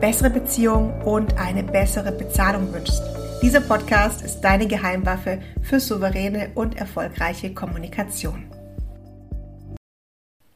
bessere 0.00 0.30
Beziehungen 0.30 1.02
und 1.02 1.36
eine 1.36 1.62
bessere 1.62 2.10
Bezahlung 2.10 2.72
wünschst. 2.72 3.02
Dieser 3.42 3.60
Podcast 3.60 4.22
ist 4.22 4.40
deine 4.40 4.66
Geheimwaffe 4.66 5.42
für 5.62 5.78
souveräne 5.78 6.52
und 6.54 6.78
erfolgreiche 6.78 7.52
Kommunikation. 7.52 8.44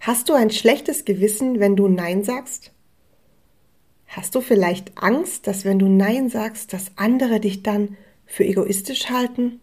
Hast 0.00 0.30
du 0.30 0.32
ein 0.32 0.50
schlechtes 0.50 1.04
Gewissen, 1.04 1.60
wenn 1.60 1.76
du 1.76 1.88
Nein 1.88 2.24
sagst? 2.24 2.72
Hast 4.06 4.34
du 4.34 4.40
vielleicht 4.40 4.96
Angst, 4.96 5.46
dass 5.46 5.66
wenn 5.66 5.78
du 5.78 5.88
Nein 5.88 6.30
sagst, 6.30 6.72
dass 6.72 6.92
andere 6.96 7.38
dich 7.38 7.62
dann 7.62 7.98
für 8.24 8.44
egoistisch 8.44 9.10
halten? 9.10 9.60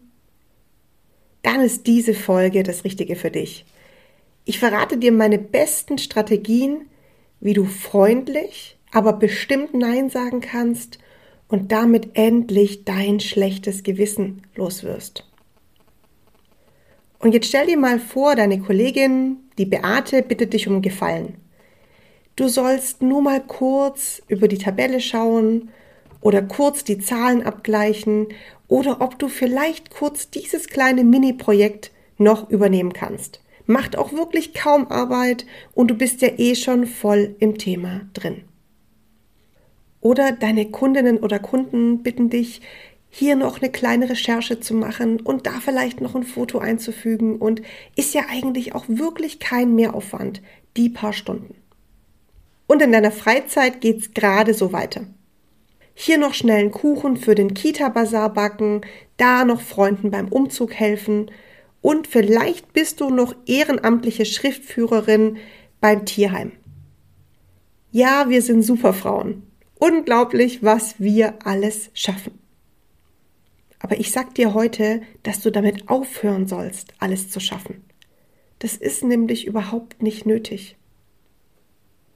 Dann 1.42 1.60
ist 1.62 1.88
diese 1.88 2.14
Folge 2.14 2.62
das 2.62 2.84
Richtige 2.84 3.16
für 3.16 3.32
dich. 3.32 3.66
Ich 4.46 4.60
verrate 4.60 4.98
dir 4.98 5.12
meine 5.12 5.40
besten 5.40 5.98
Strategien, 5.98 6.86
wie 7.40 7.54
du 7.54 7.66
freundlich, 7.66 8.78
aber 8.92 9.14
bestimmt 9.14 9.74
Nein 9.74 10.10
sagen 10.10 10.42
kannst 10.42 11.00
und 11.48 11.72
damit 11.72 12.12
endlich 12.14 12.86
dein 12.86 13.20
schlechtes 13.20 13.84
Gewissen 13.84 14.44
loswirst. 14.56 15.28
Und 17.20 17.34
jetzt 17.34 17.48
stell 17.48 17.68
dir 17.68 17.78
mal 17.78 18.00
vor, 18.00 18.36
deine 18.36 18.60
Kollegin, 18.60 19.38
die 19.58 19.66
Beate, 19.66 20.24
bittet 20.24 20.54
dich 20.54 20.68
um 20.68 20.82
Gefallen. 20.82 21.36
Du 22.36 22.48
sollst 22.48 23.02
nur 23.02 23.22
mal 23.22 23.42
kurz 23.42 24.22
über 24.28 24.48
die 24.48 24.58
Tabelle 24.58 25.00
schauen 25.00 25.70
oder 26.22 26.42
kurz 26.42 26.84
die 26.84 27.00
Zahlen 27.00 27.44
abgleichen 27.44 28.28
oder 28.68 29.02
ob 29.02 29.20
du 29.20 29.28
vielleicht 29.28 29.92
kurz 29.92 30.30
dieses 30.30 30.68
kleine 30.68 31.04
Mini-Projekt 31.04 31.92
noch 32.18 32.50
übernehmen 32.50 32.94
kannst 32.94 33.42
macht 33.72 33.98
auch 33.98 34.14
wirklich 34.14 34.54
kaum 34.54 34.88
Arbeit 34.92 35.46
und 35.74 35.90
du 35.90 35.96
bist 35.96 36.22
ja 36.22 36.30
eh 36.38 36.56
schon 36.56 36.86
voll 36.86 37.36
im 37.40 37.58
Thema 37.58 38.02
drin. 38.14 38.44
Oder 40.02 40.32
deine 40.32 40.70
Kundinnen 40.70 41.20
oder 41.20 41.40
Kunden 41.40 42.04
bitten 42.04 42.30
dich, 42.30 42.62
hier 43.10 43.36
noch 43.36 43.62
eine 43.62 43.72
kleine 43.72 44.10
Recherche 44.10 44.60
zu 44.60 44.74
machen 44.74 45.20
und 45.20 45.46
da 45.46 45.60
vielleicht 45.60 46.02
noch 46.02 46.16
ein 46.16 46.24
Foto 46.24 46.60
einzufügen 46.60 47.38
und 47.38 47.62
ist 47.96 48.14
ja 48.14 48.24
eigentlich 48.30 48.74
auch 48.74 48.86
wirklich 48.88 49.40
kein 49.40 49.76
Mehraufwand, 49.76 50.42
die 50.78 50.90
paar 50.90 51.14
Stunden. 51.14 51.56
Und 52.68 52.82
in 52.82 52.94
deiner 52.94 53.12
Freizeit 53.12 53.82
geht's 53.82 54.14
gerade 54.14 54.54
so 54.54 54.72
weiter. 54.72 55.06
Hier 55.94 56.18
noch 56.18 56.34
schnell 56.34 56.62
einen 56.62 56.72
Kuchen 56.72 57.18
für 57.18 57.36
den 57.36 57.54
Kita-Bazar 57.54 58.34
backen, 58.34 58.82
da 59.18 59.44
noch 59.44 59.62
Freunden 59.62 60.10
beim 60.10 60.30
Umzug 60.30 60.74
helfen, 60.74 61.30
und 61.82 62.08
vielleicht 62.08 62.74
bist 62.74 63.02
du 63.02 63.10
noch 63.10 63.36
ehrenamtliche 63.48 64.26
Schriftführerin 64.26 65.38
beim 65.80 66.06
Tierheim. 66.06 66.52
Ja, 67.92 68.30
wir 68.30 68.42
sind 68.42 68.62
Superfrauen. 68.62 69.51
Unglaublich, 69.84 70.62
was 70.62 71.00
wir 71.00 71.44
alles 71.44 71.90
schaffen. 71.96 72.38
Aber 73.80 74.00
ich 74.00 74.12
sag 74.12 74.36
dir 74.36 74.54
heute, 74.54 75.02
dass 75.24 75.42
du 75.42 75.50
damit 75.52 75.90
aufhören 75.90 76.46
sollst, 76.46 76.94
alles 77.00 77.32
zu 77.32 77.40
schaffen. 77.40 77.84
Das 78.60 78.78
ist 78.78 79.04
nämlich 79.04 79.48
überhaupt 79.48 80.04
nicht 80.04 80.28
nötig. 80.28 80.78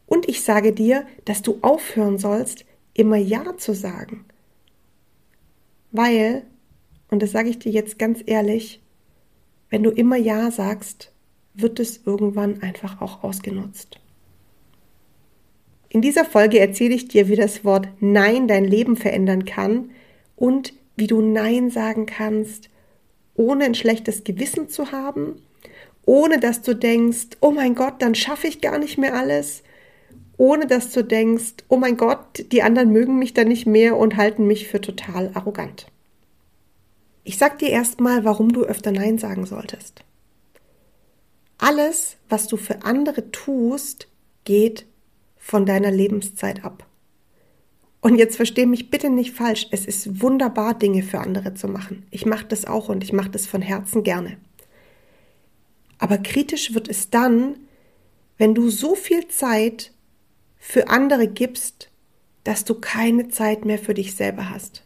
Und 0.06 0.30
ich 0.30 0.44
sage 0.44 0.74
dir, 0.74 1.08
dass 1.26 1.42
du 1.42 1.58
aufhören 1.64 2.20
sollst, 2.20 2.66
immer 2.94 3.18
Ja 3.18 3.58
zu 3.58 3.74
sagen. 3.74 4.26
Weil, 5.92 6.46
und 7.10 7.24
das 7.24 7.32
sage 7.32 7.50
ich 7.50 7.58
dir 7.58 7.72
jetzt 7.72 7.98
ganz 7.98 8.22
ehrlich, 8.28 8.80
wenn 9.72 9.82
du 9.82 9.90
immer 9.90 10.18
Ja 10.18 10.52
sagst, 10.52 11.12
wird 11.56 11.80
es 11.80 12.06
irgendwann 12.06 12.62
einfach 12.62 13.02
auch 13.02 13.24
ausgenutzt. 13.24 14.00
In 15.96 16.02
dieser 16.02 16.26
Folge 16.26 16.60
erzähle 16.60 16.94
ich 16.94 17.08
dir, 17.08 17.30
wie 17.30 17.38
das 17.38 17.64
Wort 17.64 17.88
Nein 18.02 18.50
dein 18.50 18.66
Leben 18.66 18.98
verändern 18.98 19.46
kann 19.46 19.92
und 20.36 20.74
wie 20.98 21.08
du 21.08 21.22
Nein 21.22 21.70
sagen 21.70 22.06
kannst, 22.06 22.70
ohne 23.34 23.64
ein 23.64 23.76
schlechtes 23.76 24.26
Gewissen 24.26 24.68
zu 24.68 24.92
haben, 24.92 25.42
ohne 26.06 26.38
dass 26.38 26.62
du 26.62 26.76
denkst, 26.76 27.38
oh 27.40 27.52
mein 27.52 27.76
Gott, 27.76 28.02
dann 28.02 28.14
schaffe 28.14 28.48
ich 28.48 28.60
gar 28.60 28.78
nicht 28.78 28.98
mehr 28.98 29.16
alles, 29.16 29.64
ohne 30.36 30.68
dass 30.68 30.92
du 30.92 31.02
denkst, 31.02 31.64
oh 31.70 31.78
mein 31.78 31.96
Gott, 31.96 32.44
die 32.52 32.62
anderen 32.62 32.92
mögen 32.92 33.18
mich 33.18 33.34
dann 33.34 33.48
nicht 33.48 33.66
mehr 33.66 33.96
und 33.96 34.18
halten 34.18 34.46
mich 34.48 34.68
für 34.68 34.82
total 34.82 35.32
arrogant. 35.34 35.88
Ich 37.24 37.38
sag 37.38 37.58
dir 37.60 37.70
erstmal, 37.70 38.26
warum 38.26 38.52
du 38.52 38.64
öfter 38.64 38.92
Nein 38.92 39.18
sagen 39.18 39.46
solltest. 39.46 40.04
Alles, 41.58 42.18
was 42.28 42.48
du 42.48 42.58
für 42.58 42.84
andere 42.84 43.32
tust, 43.32 44.10
geht 44.44 44.86
von 45.46 45.66
deiner 45.66 45.92
Lebenszeit 45.92 46.64
ab. 46.64 46.88
Und 48.02 48.18
jetzt 48.18 48.36
versteh 48.36 48.66
mich 48.66 48.90
bitte 48.90 49.10
nicht 49.10 49.36
falsch, 49.36 49.68
es 49.72 49.86
ist 49.86 50.22
wunderbar, 50.22 50.74
Dinge 50.74 51.04
für 51.04 51.20
andere 51.20 51.54
zu 51.54 51.68
machen. 51.68 52.06
Ich 52.12 52.26
mache 52.26 52.46
das 52.46 52.66
auch 52.66 52.90
und 52.90 53.04
ich 53.04 53.14
mache 53.14 53.30
das 53.30 53.46
von 53.48 53.62
Herzen 53.62 54.04
gerne. 54.04 54.38
Aber 55.98 56.18
kritisch 56.18 56.74
wird 56.74 56.88
es 56.88 57.10
dann, 57.10 57.58
wenn 58.38 58.54
du 58.54 58.70
so 58.70 58.96
viel 58.96 59.28
Zeit 59.28 59.92
für 60.58 60.90
andere 60.90 61.28
gibst, 61.28 61.90
dass 62.44 62.64
du 62.64 62.76
keine 62.76 63.30
Zeit 63.30 63.66
mehr 63.66 63.80
für 63.80 63.94
dich 63.94 64.16
selber 64.16 64.50
hast 64.50 64.86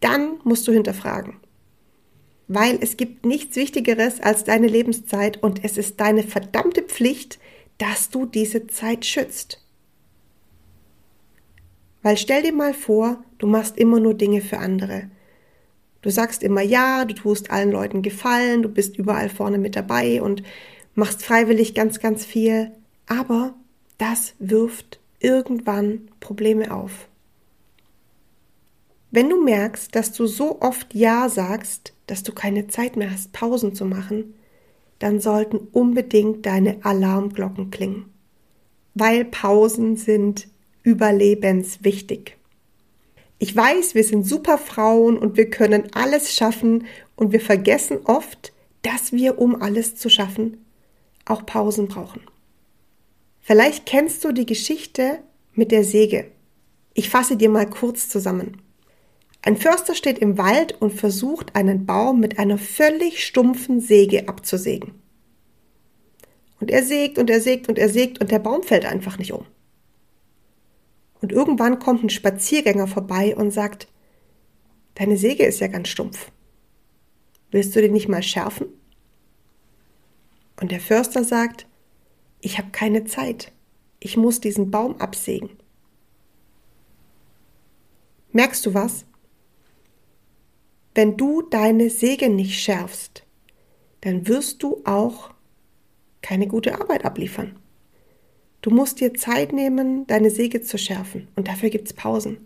dann 0.00 0.38
musst 0.44 0.66
du 0.68 0.72
hinterfragen. 0.72 1.36
Weil 2.46 2.78
es 2.80 2.96
gibt 2.96 3.26
nichts 3.26 3.56
Wichtigeres 3.56 4.20
als 4.20 4.44
deine 4.44 4.68
Lebenszeit 4.68 5.42
und 5.42 5.64
es 5.64 5.76
ist 5.76 6.00
deine 6.00 6.22
verdammte 6.22 6.82
Pflicht, 6.82 7.38
dass 7.78 8.10
du 8.10 8.26
diese 8.26 8.66
Zeit 8.66 9.04
schützt. 9.06 9.64
Weil 12.02 12.16
stell 12.16 12.42
dir 12.42 12.52
mal 12.52 12.74
vor, 12.74 13.22
du 13.38 13.46
machst 13.46 13.76
immer 13.76 14.00
nur 14.00 14.14
Dinge 14.14 14.40
für 14.40 14.58
andere. 14.58 15.10
Du 16.02 16.10
sagst 16.10 16.42
immer 16.42 16.62
ja, 16.62 17.04
du 17.04 17.14
tust 17.14 17.50
allen 17.50 17.72
Leuten 17.72 18.02
Gefallen, 18.02 18.62
du 18.62 18.68
bist 18.68 18.96
überall 18.96 19.28
vorne 19.28 19.58
mit 19.58 19.74
dabei 19.74 20.22
und 20.22 20.42
machst 20.94 21.24
freiwillig 21.24 21.74
ganz, 21.74 21.98
ganz 21.98 22.24
viel. 22.24 22.72
Aber 23.06 23.54
das 23.98 24.34
wirft 24.38 25.00
irgendwann 25.20 26.08
Probleme 26.20 26.72
auf. 26.72 27.08
Wenn 29.10 29.28
du 29.30 29.42
merkst, 29.42 29.94
dass 29.94 30.12
du 30.12 30.26
so 30.26 30.60
oft 30.60 30.94
Ja 30.94 31.28
sagst, 31.28 31.94
dass 32.06 32.22
du 32.22 32.32
keine 32.32 32.68
Zeit 32.68 32.96
mehr 32.96 33.10
hast, 33.10 33.32
Pausen 33.32 33.74
zu 33.74 33.84
machen, 33.84 34.34
dann 34.98 35.20
sollten 35.20 35.58
unbedingt 35.72 36.46
deine 36.46 36.84
Alarmglocken 36.84 37.70
klingen. 37.70 38.06
Weil 38.94 39.24
Pausen 39.24 39.96
sind 39.96 40.48
überlebenswichtig. 40.82 42.36
Ich 43.38 43.54
weiß, 43.54 43.94
wir 43.94 44.02
sind 44.02 44.24
super 44.24 44.58
Frauen 44.58 45.16
und 45.16 45.36
wir 45.36 45.48
können 45.48 45.88
alles 45.92 46.34
schaffen 46.34 46.86
und 47.14 47.32
wir 47.32 47.40
vergessen 47.40 47.98
oft, 48.04 48.52
dass 48.82 49.12
wir, 49.12 49.38
um 49.38 49.60
alles 49.62 49.94
zu 49.94 50.08
schaffen, 50.08 50.64
auch 51.24 51.46
Pausen 51.46 51.86
brauchen. 51.88 52.22
Vielleicht 53.40 53.86
kennst 53.86 54.24
du 54.24 54.32
die 54.32 54.46
Geschichte 54.46 55.20
mit 55.54 55.70
der 55.70 55.84
Säge. 55.84 56.30
Ich 56.94 57.08
fasse 57.08 57.36
dir 57.36 57.48
mal 57.48 57.68
kurz 57.68 58.08
zusammen. 58.08 58.60
Ein 59.42 59.56
Förster 59.56 59.94
steht 59.94 60.18
im 60.18 60.36
Wald 60.36 60.80
und 60.80 60.92
versucht, 60.92 61.54
einen 61.54 61.86
Baum 61.86 62.20
mit 62.20 62.38
einer 62.38 62.58
völlig 62.58 63.24
stumpfen 63.24 63.80
Säge 63.80 64.28
abzusägen. 64.28 64.94
Und 66.60 66.70
er 66.70 66.82
sägt 66.82 67.18
und 67.18 67.30
er 67.30 67.40
sägt 67.40 67.68
und 67.68 67.78
er 67.78 67.88
sägt 67.88 68.20
und 68.20 68.30
der 68.30 68.40
Baum 68.40 68.62
fällt 68.62 68.84
einfach 68.84 69.16
nicht 69.18 69.32
um. 69.32 69.46
Und 71.20 71.32
irgendwann 71.32 71.78
kommt 71.78 72.02
ein 72.02 72.10
Spaziergänger 72.10 72.86
vorbei 72.86 73.36
und 73.36 73.52
sagt, 73.52 73.88
deine 74.94 75.16
Säge 75.16 75.44
ist 75.44 75.60
ja 75.60 75.68
ganz 75.68 75.88
stumpf. 75.88 76.30
Willst 77.50 77.74
du 77.74 77.80
den 77.80 77.92
nicht 77.92 78.08
mal 78.08 78.22
schärfen? 78.22 78.66
Und 80.60 80.72
der 80.72 80.80
Förster 80.80 81.24
sagt, 81.24 81.66
ich 82.40 82.58
habe 82.58 82.70
keine 82.70 83.04
Zeit. 83.04 83.52
Ich 84.00 84.16
muss 84.16 84.40
diesen 84.40 84.70
Baum 84.70 85.00
absägen. 85.00 85.50
Merkst 88.32 88.64
du 88.66 88.74
was? 88.74 89.04
Wenn 90.98 91.16
du 91.16 91.42
deine 91.42 91.90
Säge 91.90 92.28
nicht 92.28 92.58
schärfst, 92.58 93.22
dann 94.00 94.26
wirst 94.26 94.64
du 94.64 94.82
auch 94.84 95.30
keine 96.22 96.48
gute 96.48 96.80
Arbeit 96.80 97.04
abliefern. 97.04 97.54
Du 98.62 98.70
musst 98.70 98.98
dir 98.98 99.14
Zeit 99.14 99.52
nehmen, 99.52 100.08
deine 100.08 100.28
Säge 100.28 100.60
zu 100.60 100.76
schärfen. 100.76 101.28
Und 101.36 101.46
dafür 101.46 101.70
gibt 101.70 101.86
es 101.86 101.94
Pausen. 101.94 102.38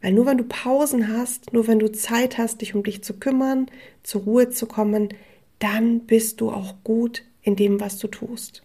Weil 0.00 0.14
nur 0.14 0.24
wenn 0.24 0.38
du 0.38 0.44
Pausen 0.44 1.14
hast, 1.14 1.52
nur 1.52 1.66
wenn 1.66 1.80
du 1.80 1.92
Zeit 1.92 2.38
hast, 2.38 2.62
dich 2.62 2.74
um 2.74 2.82
dich 2.82 3.04
zu 3.04 3.18
kümmern, 3.18 3.66
zur 4.02 4.22
Ruhe 4.22 4.48
zu 4.48 4.64
kommen, 4.64 5.10
dann 5.58 6.00
bist 6.06 6.40
du 6.40 6.50
auch 6.50 6.76
gut 6.82 7.24
in 7.42 7.56
dem, 7.56 7.78
was 7.78 7.98
du 7.98 8.08
tust. 8.08 8.62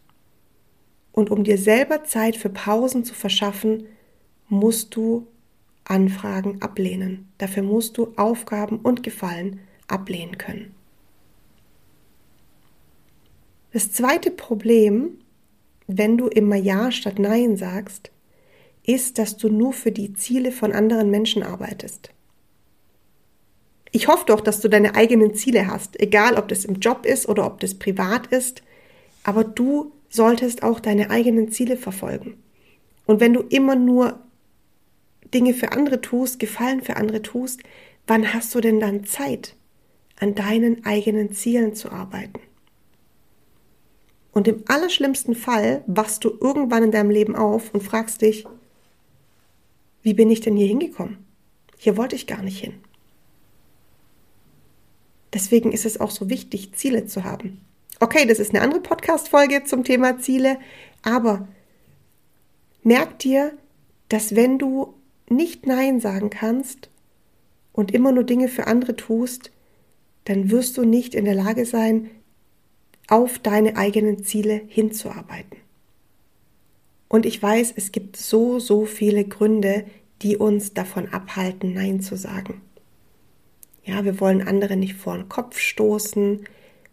Und 1.11 1.31
um 1.31 1.43
dir 1.43 1.57
selber 1.57 2.05
Zeit 2.05 2.37
für 2.37 2.47
Pausen 2.47 3.03
zu 3.03 3.13
verschaffen, 3.13 3.87
musst 4.47 4.95
du 4.95 5.27
Anfragen 5.91 6.61
ablehnen. 6.61 7.27
Dafür 7.37 7.63
musst 7.63 7.97
du 7.97 8.13
Aufgaben 8.15 8.79
und 8.79 9.03
Gefallen 9.03 9.59
ablehnen 9.87 10.37
können. 10.37 10.73
Das 13.73 13.91
zweite 13.91 14.31
Problem, 14.31 15.17
wenn 15.87 16.17
du 16.17 16.27
immer 16.27 16.55
Ja 16.55 16.91
statt 16.91 17.19
Nein 17.19 17.57
sagst, 17.57 18.11
ist, 18.83 19.17
dass 19.17 19.37
du 19.37 19.49
nur 19.49 19.73
für 19.73 19.91
die 19.91 20.13
Ziele 20.13 20.51
von 20.51 20.71
anderen 20.71 21.11
Menschen 21.11 21.43
arbeitest. 21.43 22.09
Ich 23.91 24.07
hoffe 24.07 24.25
doch, 24.27 24.39
dass 24.39 24.61
du 24.61 24.69
deine 24.69 24.95
eigenen 24.95 25.35
Ziele 25.35 25.67
hast, 25.67 25.99
egal 25.99 26.35
ob 26.37 26.47
das 26.47 26.63
im 26.63 26.75
Job 26.75 27.05
ist 27.05 27.27
oder 27.27 27.45
ob 27.45 27.59
das 27.59 27.75
privat 27.75 28.27
ist, 28.27 28.63
aber 29.23 29.43
du 29.43 29.91
solltest 30.09 30.63
auch 30.63 30.79
deine 30.79 31.09
eigenen 31.09 31.51
Ziele 31.51 31.75
verfolgen. 31.75 32.41
Und 33.05 33.19
wenn 33.19 33.33
du 33.33 33.41
immer 33.41 33.75
nur 33.75 34.19
Dinge 35.33 35.53
für 35.53 35.71
andere 35.71 36.01
tust, 36.01 36.39
Gefallen 36.39 36.81
für 36.81 36.97
andere 36.97 37.21
tust, 37.21 37.61
wann 38.07 38.33
hast 38.33 38.53
du 38.53 38.61
denn 38.61 38.79
dann 38.79 39.05
Zeit, 39.05 39.55
an 40.19 40.35
deinen 40.35 40.85
eigenen 40.85 41.33
Zielen 41.33 41.73
zu 41.73 41.91
arbeiten? 41.91 42.39
Und 44.33 44.47
im 44.47 44.63
allerschlimmsten 44.67 45.35
Fall 45.35 45.83
wachst 45.87 46.23
du 46.23 46.29
irgendwann 46.39 46.83
in 46.83 46.91
deinem 46.91 47.09
Leben 47.09 47.35
auf 47.35 47.73
und 47.73 47.81
fragst 47.81 48.21
dich, 48.21 48.45
wie 50.03 50.13
bin 50.13 50.31
ich 50.31 50.41
denn 50.41 50.55
hier 50.55 50.67
hingekommen? 50.67 51.17
Hier 51.77 51.97
wollte 51.97 52.15
ich 52.15 52.27
gar 52.27 52.41
nicht 52.41 52.59
hin. 52.59 52.73
Deswegen 55.33 55.71
ist 55.71 55.85
es 55.85 55.99
auch 55.99 56.11
so 56.11 56.29
wichtig, 56.29 56.73
Ziele 56.73 57.05
zu 57.05 57.23
haben. 57.23 57.61
Okay, 57.99 58.25
das 58.25 58.39
ist 58.39 58.53
eine 58.53 58.61
andere 58.61 58.81
Podcast-Folge 58.81 59.63
zum 59.63 59.83
Thema 59.83 60.19
Ziele, 60.19 60.59
aber 61.03 61.47
merk 62.83 63.19
dir, 63.19 63.57
dass 64.09 64.35
wenn 64.35 64.57
du 64.57 64.93
nicht 65.31 65.65
Nein 65.65 65.99
sagen 65.99 66.29
kannst 66.29 66.89
und 67.73 67.91
immer 67.91 68.11
nur 68.11 68.23
Dinge 68.23 68.47
für 68.47 68.67
andere 68.67 68.95
tust, 68.95 69.51
dann 70.25 70.51
wirst 70.51 70.77
du 70.77 70.83
nicht 70.83 71.15
in 71.15 71.25
der 71.25 71.35
Lage 71.35 71.65
sein, 71.65 72.09
auf 73.07 73.39
deine 73.39 73.75
eigenen 73.75 74.23
Ziele 74.23 74.61
hinzuarbeiten. 74.67 75.57
Und 77.09 77.25
ich 77.25 77.41
weiß, 77.41 77.73
es 77.75 77.91
gibt 77.91 78.15
so, 78.15 78.59
so 78.59 78.85
viele 78.85 79.25
Gründe, 79.25 79.85
die 80.21 80.37
uns 80.37 80.73
davon 80.73 81.09
abhalten, 81.09 81.73
Nein 81.73 81.99
zu 81.99 82.15
sagen. 82.15 82.61
Ja, 83.83 84.05
wir 84.05 84.19
wollen 84.19 84.41
andere 84.41 84.77
nicht 84.77 84.93
vor 84.93 85.17
den 85.17 85.27
Kopf 85.27 85.57
stoßen. 85.57 86.45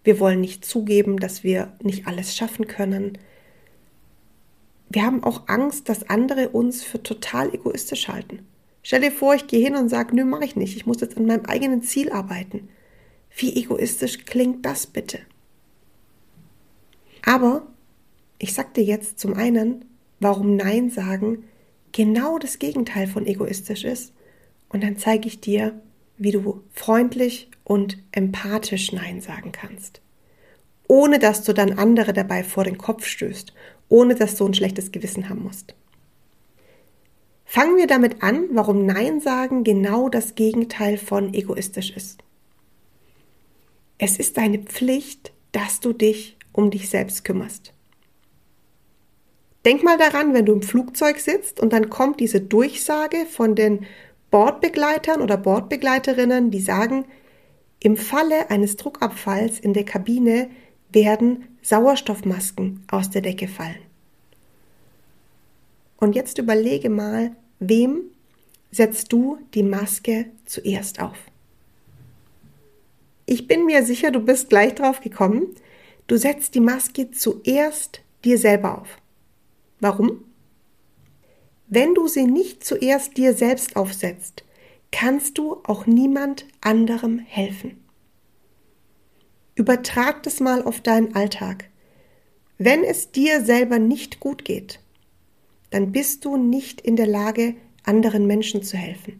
Wir 0.02 0.18
wollen 0.18 0.40
nicht 0.40 0.64
zugeben, 0.64 1.18
dass 1.18 1.44
wir 1.44 1.72
nicht 1.82 2.06
alles 2.06 2.34
schaffen 2.34 2.66
können. 2.66 3.18
Wir 4.90 5.02
haben 5.02 5.22
auch 5.22 5.48
Angst, 5.48 5.88
dass 5.88 6.08
andere 6.08 6.48
uns 6.50 6.82
für 6.82 7.02
total 7.02 7.54
egoistisch 7.54 8.08
halten. 8.08 8.46
Stell 8.82 9.02
dir 9.02 9.12
vor, 9.12 9.34
ich 9.34 9.46
gehe 9.46 9.62
hin 9.62 9.76
und 9.76 9.88
sage, 9.88 10.16
nö, 10.16 10.24
mache 10.24 10.44
ich 10.44 10.56
nicht. 10.56 10.76
Ich 10.76 10.86
muss 10.86 11.00
jetzt 11.00 11.16
an 11.16 11.26
meinem 11.26 11.44
eigenen 11.44 11.82
Ziel 11.82 12.10
arbeiten. 12.10 12.68
Wie 13.36 13.54
egoistisch 13.54 14.24
klingt 14.24 14.64
das 14.64 14.86
bitte? 14.86 15.20
Aber 17.24 17.66
ich 18.38 18.54
sag 18.54 18.72
dir 18.74 18.84
jetzt 18.84 19.18
zum 19.18 19.34
einen, 19.34 19.84
warum 20.20 20.56
Nein 20.56 20.90
sagen 20.90 21.44
genau 21.92 22.38
das 22.38 22.58
Gegenteil 22.58 23.06
von 23.06 23.26
egoistisch 23.26 23.84
ist. 23.84 24.12
Und 24.68 24.82
dann 24.82 24.96
zeige 24.96 25.28
ich 25.28 25.40
dir, 25.40 25.80
wie 26.16 26.30
du 26.30 26.62
freundlich 26.72 27.50
und 27.64 27.98
empathisch 28.12 28.92
Nein 28.92 29.20
sagen 29.20 29.52
kannst. 29.52 30.00
Ohne 30.88 31.18
dass 31.20 31.44
du 31.44 31.52
dann 31.52 31.78
andere 31.78 32.12
dabei 32.12 32.42
vor 32.42 32.64
den 32.64 32.78
Kopf 32.78 33.06
stößt, 33.06 33.52
ohne 33.88 34.16
dass 34.16 34.34
du 34.34 34.46
ein 34.46 34.54
schlechtes 34.54 34.90
Gewissen 34.90 35.28
haben 35.28 35.44
musst. 35.44 35.74
Fangen 37.44 37.76
wir 37.76 37.86
damit 37.86 38.22
an, 38.22 38.48
warum 38.52 38.84
Nein 38.84 39.20
sagen 39.20 39.64
genau 39.64 40.08
das 40.08 40.34
Gegenteil 40.34 40.98
von 40.98 41.32
egoistisch 41.32 41.90
ist. 41.96 42.22
Es 43.98 44.18
ist 44.18 44.36
deine 44.36 44.58
Pflicht, 44.58 45.32
dass 45.52 45.80
du 45.80 45.92
dich 45.92 46.36
um 46.52 46.70
dich 46.70 46.88
selbst 46.88 47.24
kümmerst. 47.24 47.72
Denk 49.64 49.82
mal 49.82 49.98
daran, 49.98 50.34
wenn 50.34 50.46
du 50.46 50.52
im 50.52 50.62
Flugzeug 50.62 51.18
sitzt 51.18 51.60
und 51.60 51.72
dann 51.72 51.90
kommt 51.90 52.20
diese 52.20 52.40
Durchsage 52.40 53.26
von 53.26 53.54
den 53.54 53.86
Bordbegleitern 54.30 55.20
oder 55.20 55.36
Bordbegleiterinnen, 55.36 56.50
die 56.50 56.60
sagen, 56.60 57.06
im 57.80 57.96
Falle 57.96 58.50
eines 58.50 58.76
Druckabfalls 58.76 59.58
in 59.58 59.72
der 59.72 59.84
Kabine 59.84 60.50
werden 60.90 61.44
Sauerstoffmasken 61.62 62.84
aus 62.90 63.10
der 63.10 63.22
Decke 63.22 63.48
fallen. 63.48 63.82
Und 65.98 66.14
jetzt 66.14 66.38
überlege 66.38 66.90
mal, 66.90 67.32
wem 67.58 68.02
setzt 68.70 69.12
du 69.12 69.38
die 69.54 69.62
Maske 69.62 70.26
zuerst 70.46 71.00
auf? 71.00 71.18
Ich 73.26 73.46
bin 73.46 73.66
mir 73.66 73.84
sicher, 73.84 74.10
du 74.10 74.20
bist 74.20 74.48
gleich 74.48 74.74
drauf 74.74 75.00
gekommen. 75.00 75.54
Du 76.06 76.16
setzt 76.16 76.54
die 76.54 76.60
Maske 76.60 77.10
zuerst 77.10 78.00
dir 78.24 78.38
selber 78.38 78.80
auf. 78.80 78.88
Warum? 79.80 80.24
Wenn 81.66 81.94
du 81.94 82.08
sie 82.08 82.24
nicht 82.24 82.64
zuerst 82.64 83.18
dir 83.18 83.34
selbst 83.34 83.76
aufsetzt, 83.76 84.44
kannst 84.90 85.36
du 85.36 85.58
auch 85.64 85.84
niemand 85.84 86.46
anderem 86.62 87.18
helfen. 87.18 87.84
Übertrag 89.58 90.22
das 90.22 90.38
mal 90.38 90.62
auf 90.62 90.80
deinen 90.80 91.16
Alltag. 91.16 91.64
Wenn 92.58 92.84
es 92.84 93.10
dir 93.10 93.44
selber 93.44 93.80
nicht 93.80 94.20
gut 94.20 94.44
geht, 94.44 94.78
dann 95.70 95.90
bist 95.90 96.24
du 96.24 96.36
nicht 96.36 96.80
in 96.80 96.94
der 96.94 97.08
Lage, 97.08 97.56
anderen 97.82 98.28
Menschen 98.28 98.62
zu 98.62 98.76
helfen. 98.76 99.18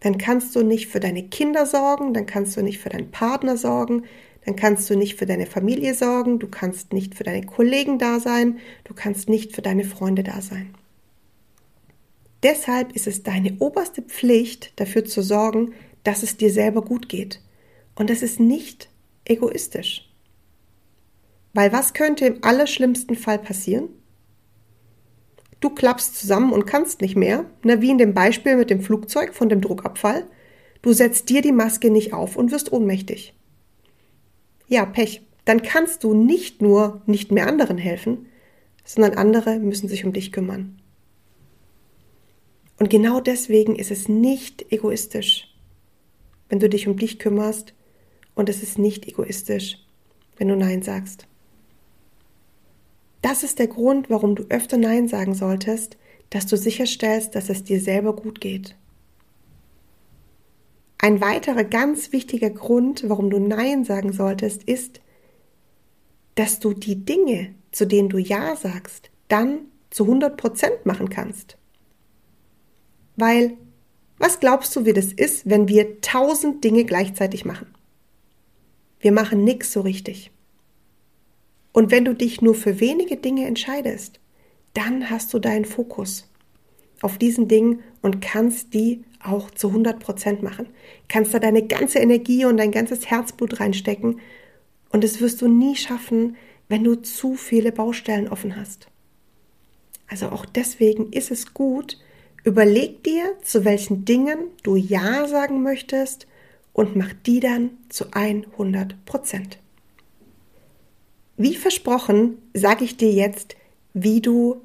Dann 0.00 0.16
kannst 0.16 0.56
du 0.56 0.62
nicht 0.62 0.88
für 0.88 1.00
deine 1.00 1.24
Kinder 1.24 1.66
sorgen, 1.66 2.14
dann 2.14 2.24
kannst 2.24 2.56
du 2.56 2.62
nicht 2.62 2.78
für 2.78 2.88
deinen 2.88 3.10
Partner 3.10 3.58
sorgen, 3.58 4.04
dann 4.46 4.56
kannst 4.56 4.88
du 4.88 4.96
nicht 4.96 5.18
für 5.18 5.26
deine 5.26 5.46
Familie 5.46 5.92
sorgen, 5.92 6.38
du 6.38 6.48
kannst 6.48 6.94
nicht 6.94 7.14
für 7.14 7.24
deine 7.24 7.44
Kollegen 7.44 7.98
da 7.98 8.20
sein, 8.20 8.58
du 8.84 8.94
kannst 8.94 9.28
nicht 9.28 9.54
für 9.54 9.62
deine 9.62 9.84
Freunde 9.84 10.22
da 10.22 10.40
sein. 10.40 10.74
Deshalb 12.42 12.96
ist 12.96 13.06
es 13.06 13.22
deine 13.22 13.58
oberste 13.58 14.00
Pflicht, 14.00 14.72
dafür 14.80 15.04
zu 15.04 15.20
sorgen, 15.20 15.74
dass 16.04 16.22
es 16.22 16.38
dir 16.38 16.50
selber 16.50 16.80
gut 16.80 17.10
geht. 17.10 17.42
Und 17.94 18.08
das 18.08 18.22
ist 18.22 18.40
nicht 18.40 18.88
egoistisch. 19.24 20.08
Weil 21.54 21.72
was 21.72 21.92
könnte 21.92 22.26
im 22.26 22.42
allerschlimmsten 22.42 23.16
Fall 23.16 23.38
passieren? 23.38 23.88
Du 25.60 25.70
klappst 25.70 26.16
zusammen 26.16 26.52
und 26.52 26.66
kannst 26.66 27.00
nicht 27.00 27.14
mehr, 27.14 27.44
na 27.62 27.80
wie 27.80 27.90
in 27.90 27.98
dem 27.98 28.14
Beispiel 28.14 28.56
mit 28.56 28.70
dem 28.70 28.80
Flugzeug 28.80 29.34
von 29.34 29.48
dem 29.48 29.60
Druckabfall. 29.60 30.26
Du 30.82 30.92
setzt 30.92 31.28
dir 31.28 31.42
die 31.42 31.52
Maske 31.52 31.90
nicht 31.90 32.12
auf 32.12 32.36
und 32.36 32.50
wirst 32.50 32.72
ohnmächtig. 32.72 33.34
Ja, 34.66 34.86
Pech. 34.86 35.22
Dann 35.44 35.62
kannst 35.62 36.04
du 36.04 36.14
nicht 36.14 36.62
nur 36.62 37.02
nicht 37.06 37.32
mehr 37.32 37.48
anderen 37.48 37.76
helfen, 37.76 38.26
sondern 38.84 39.14
andere 39.14 39.58
müssen 39.58 39.88
sich 39.88 40.04
um 40.04 40.12
dich 40.12 40.32
kümmern. 40.32 40.80
Und 42.78 42.90
genau 42.90 43.20
deswegen 43.20 43.76
ist 43.76 43.90
es 43.90 44.08
nicht 44.08 44.72
egoistisch, 44.72 45.54
wenn 46.48 46.58
du 46.58 46.68
dich 46.68 46.88
um 46.88 46.96
dich 46.96 47.18
kümmerst 47.18 47.74
und 48.34 48.48
es 48.48 48.62
ist 48.62 48.78
nicht 48.78 49.06
egoistisch, 49.06 49.78
wenn 50.36 50.48
du 50.48 50.56
Nein 50.56 50.82
sagst. 50.82 51.26
Das 53.20 53.42
ist 53.44 53.58
der 53.58 53.68
Grund, 53.68 54.10
warum 54.10 54.34
du 54.34 54.44
öfter 54.48 54.76
Nein 54.76 55.08
sagen 55.08 55.34
solltest, 55.34 55.96
dass 56.30 56.46
du 56.46 56.56
sicherstellst, 56.56 57.34
dass 57.34 57.48
es 57.50 57.62
dir 57.62 57.80
selber 57.80 58.16
gut 58.16 58.40
geht. 58.40 58.76
Ein 60.98 61.20
weiterer 61.20 61.64
ganz 61.64 62.12
wichtiger 62.12 62.50
Grund, 62.50 63.08
warum 63.08 63.30
du 63.30 63.38
Nein 63.38 63.84
sagen 63.84 64.12
solltest, 64.12 64.62
ist, 64.64 65.00
dass 66.34 66.58
du 66.58 66.72
die 66.72 67.04
Dinge, 67.04 67.54
zu 67.70 67.86
denen 67.86 68.08
du 68.08 68.18
Ja 68.18 68.56
sagst, 68.56 69.10
dann 69.28 69.66
zu 69.90 70.04
100 70.04 70.36
Prozent 70.36 70.86
machen 70.86 71.10
kannst. 71.10 71.56
Weil, 73.16 73.56
was 74.18 74.40
glaubst 74.40 74.74
du, 74.74 74.84
wie 74.84 74.92
das 74.92 75.12
ist, 75.12 75.48
wenn 75.48 75.68
wir 75.68 76.00
tausend 76.00 76.64
Dinge 76.64 76.84
gleichzeitig 76.84 77.44
machen? 77.44 77.66
Wir 79.02 79.12
machen 79.12 79.44
nichts 79.44 79.72
so 79.72 79.82
richtig. 79.82 80.30
Und 81.72 81.90
wenn 81.90 82.04
du 82.04 82.14
dich 82.14 82.40
nur 82.40 82.54
für 82.54 82.80
wenige 82.80 83.16
Dinge 83.16 83.46
entscheidest, 83.46 84.20
dann 84.74 85.10
hast 85.10 85.34
du 85.34 85.38
deinen 85.38 85.64
Fokus 85.64 86.30
auf 87.02 87.18
diesen 87.18 87.48
Dingen 87.48 87.82
und 88.00 88.20
kannst 88.20 88.74
die 88.74 89.04
auch 89.22 89.50
zu 89.50 89.68
100 89.68 89.98
Prozent 89.98 90.42
machen. 90.42 90.68
Kannst 91.08 91.34
da 91.34 91.40
deine 91.40 91.66
ganze 91.66 91.98
Energie 91.98 92.44
und 92.44 92.56
dein 92.56 92.70
ganzes 92.70 93.10
Herzblut 93.10 93.60
reinstecken 93.60 94.20
und 94.90 95.02
das 95.02 95.20
wirst 95.20 95.42
du 95.42 95.48
nie 95.48 95.74
schaffen, 95.74 96.36
wenn 96.68 96.84
du 96.84 96.94
zu 96.94 97.34
viele 97.34 97.72
Baustellen 97.72 98.28
offen 98.28 98.56
hast. 98.56 98.86
Also 100.06 100.28
auch 100.28 100.44
deswegen 100.44 101.12
ist 101.12 101.30
es 101.30 101.54
gut, 101.54 101.98
überleg 102.44 103.02
dir, 103.02 103.36
zu 103.42 103.64
welchen 103.64 104.04
Dingen 104.04 104.38
du 104.62 104.76
Ja 104.76 105.26
sagen 105.26 105.62
möchtest 105.62 106.28
und 106.72 106.96
mach 106.96 107.12
die 107.26 107.40
dann 107.40 107.70
zu 107.88 108.12
100 108.12 109.04
Prozent. 109.04 109.58
Wie 111.36 111.56
versprochen, 111.56 112.38
sage 112.54 112.84
ich 112.84 112.96
dir 112.96 113.12
jetzt, 113.12 113.56
wie 113.94 114.20
du 114.20 114.62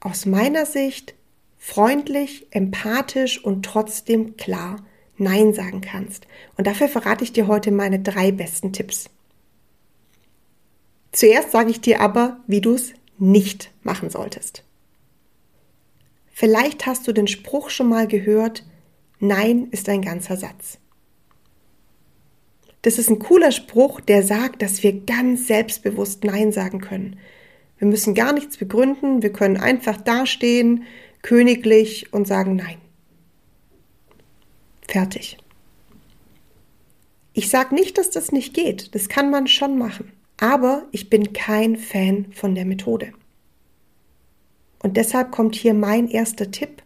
aus 0.00 0.26
meiner 0.26 0.66
Sicht 0.66 1.14
freundlich, 1.56 2.46
empathisch 2.50 3.42
und 3.42 3.64
trotzdem 3.64 4.36
klar 4.36 4.84
Nein 5.16 5.54
sagen 5.54 5.80
kannst. 5.80 6.26
Und 6.56 6.66
dafür 6.66 6.88
verrate 6.88 7.22
ich 7.22 7.32
dir 7.32 7.46
heute 7.46 7.70
meine 7.70 8.00
drei 8.00 8.32
besten 8.32 8.72
Tipps. 8.72 9.08
Zuerst 11.12 11.52
sage 11.52 11.70
ich 11.70 11.80
dir 11.80 12.00
aber, 12.00 12.40
wie 12.46 12.60
du 12.60 12.74
es 12.74 12.92
nicht 13.18 13.70
machen 13.82 14.10
solltest. 14.10 14.64
Vielleicht 16.32 16.86
hast 16.86 17.06
du 17.06 17.12
den 17.12 17.28
Spruch 17.28 17.70
schon 17.70 17.88
mal 17.88 18.08
gehört, 18.08 18.64
Nein 19.20 19.68
ist 19.70 19.88
ein 19.88 20.02
ganzer 20.02 20.36
Satz. 20.36 20.78
Das 22.82 22.98
ist 22.98 23.08
ein 23.08 23.20
cooler 23.20 23.52
Spruch, 23.52 24.00
der 24.00 24.24
sagt, 24.24 24.60
dass 24.60 24.82
wir 24.82 25.00
ganz 25.00 25.46
selbstbewusst 25.46 26.24
Nein 26.24 26.50
sagen 26.50 26.80
können. 26.80 27.16
Wir 27.78 27.88
müssen 27.88 28.14
gar 28.14 28.32
nichts 28.32 28.56
begründen, 28.56 29.22
wir 29.22 29.32
können 29.32 29.56
einfach 29.56 29.96
dastehen, 30.00 30.84
königlich 31.22 32.12
und 32.12 32.26
sagen 32.26 32.56
Nein. 32.56 32.78
Fertig. 34.88 35.38
Ich 37.32 37.48
sage 37.48 37.74
nicht, 37.74 37.96
dass 37.98 38.10
das 38.10 38.30
nicht 38.30 38.52
geht, 38.52 38.94
das 38.94 39.08
kann 39.08 39.30
man 39.30 39.46
schon 39.46 39.78
machen, 39.78 40.12
aber 40.36 40.86
ich 40.90 41.08
bin 41.08 41.32
kein 41.32 41.76
Fan 41.76 42.26
von 42.32 42.54
der 42.54 42.66
Methode. 42.66 43.12
Und 44.80 44.96
deshalb 44.96 45.30
kommt 45.30 45.54
hier 45.54 45.74
mein 45.74 46.08
erster 46.08 46.50
Tipp. 46.50 46.82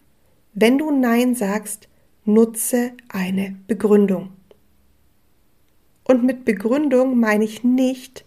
Wenn 0.53 0.79
du 0.79 0.91
Nein 0.91 1.35
sagst, 1.35 1.89
nutze 2.25 2.93
eine 3.09 3.57
Begründung. 3.67 4.36
Und 6.07 6.23
mit 6.23 6.45
Begründung 6.45 7.19
meine 7.19 7.45
ich 7.45 7.65
nicht, 7.65 8.25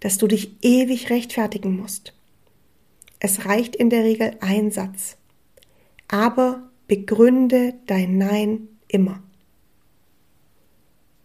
dass 0.00 0.18
du 0.18 0.26
dich 0.26 0.56
ewig 0.62 1.10
rechtfertigen 1.10 1.76
musst. 1.76 2.12
Es 3.20 3.44
reicht 3.44 3.76
in 3.76 3.90
der 3.90 4.02
Regel 4.02 4.36
ein 4.40 4.70
Satz. 4.70 5.16
Aber 6.08 6.70
begründe 6.88 7.74
dein 7.86 8.18
Nein 8.18 8.68
immer. 8.88 9.22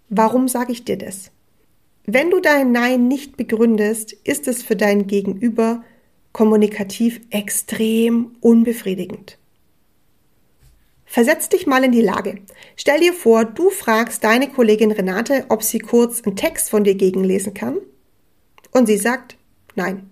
Warum 0.10 0.48
sage 0.48 0.74
ich 0.74 0.86
dir 0.86 0.98
das? 0.98 1.32
Wenn 2.06 2.30
du 2.30 2.40
dein 2.40 2.72
Nein 2.72 3.08
nicht 3.08 3.36
begründest, 3.36 4.14
ist 4.14 4.48
es 4.48 4.62
für 4.62 4.76
dein 4.76 5.08
Gegenüber 5.08 5.84
kommunikativ 6.34 7.22
extrem 7.32 8.36
unbefriedigend. 8.42 9.40
Versetz 11.16 11.48
dich 11.48 11.66
mal 11.66 11.82
in 11.86 11.94
die 11.94 12.02
Lage. 12.02 12.42
Stell 12.76 13.00
dir 13.00 13.14
vor, 13.14 13.46
du 13.46 13.70
fragst 13.70 14.26
deine 14.26 14.50
Kollegin 14.50 14.92
Renate, 14.92 15.46
ob 15.48 15.64
sie 15.64 15.80
kurz 15.80 16.22
einen 16.24 16.36
Text 16.36 16.70
von 16.70 16.84
dir 16.84 16.96
gegenlesen 16.96 17.54
kann. 17.54 17.78
Und 18.72 18.88
sie 18.88 18.98
sagt 18.98 19.38
Nein. 19.76 20.10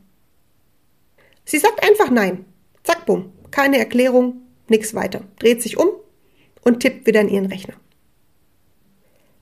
Sie 1.44 1.58
sagt 1.58 1.84
einfach 1.84 2.10
Nein. 2.10 2.46
Zack, 2.84 3.06
bumm. 3.06 3.34
Keine 3.52 3.80
Erklärung, 3.80 4.44
nix 4.70 4.94
weiter. 4.96 5.26
Dreht 5.40 5.62
sich 5.62 5.76
um 5.76 5.90
und 6.64 6.80
tippt 6.80 7.06
wieder 7.06 7.20
in 7.20 7.28
ihren 7.28 7.48
Rechner. 7.48 7.76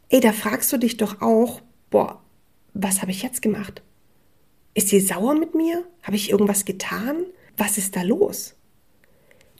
Ey, 0.10 0.20
da 0.20 0.32
fragst 0.32 0.74
du 0.74 0.78
dich 0.78 0.98
doch 0.98 1.22
auch, 1.22 1.62
boah, 1.92 2.24
was 2.74 3.04
habe 3.04 3.12
ich 3.12 3.22
jetzt 3.22 3.44
gemacht? 3.44 3.84
Ist 4.74 4.88
sie 4.88 5.00
sauer 5.00 5.36
mit 5.36 5.54
mir? 5.54 5.86
Habe 6.02 6.16
ich 6.16 6.32
irgendwas 6.32 6.66
getan? 6.66 7.24
Was 7.56 7.78
ist 7.78 7.96
da 7.96 8.02
los? 8.02 8.56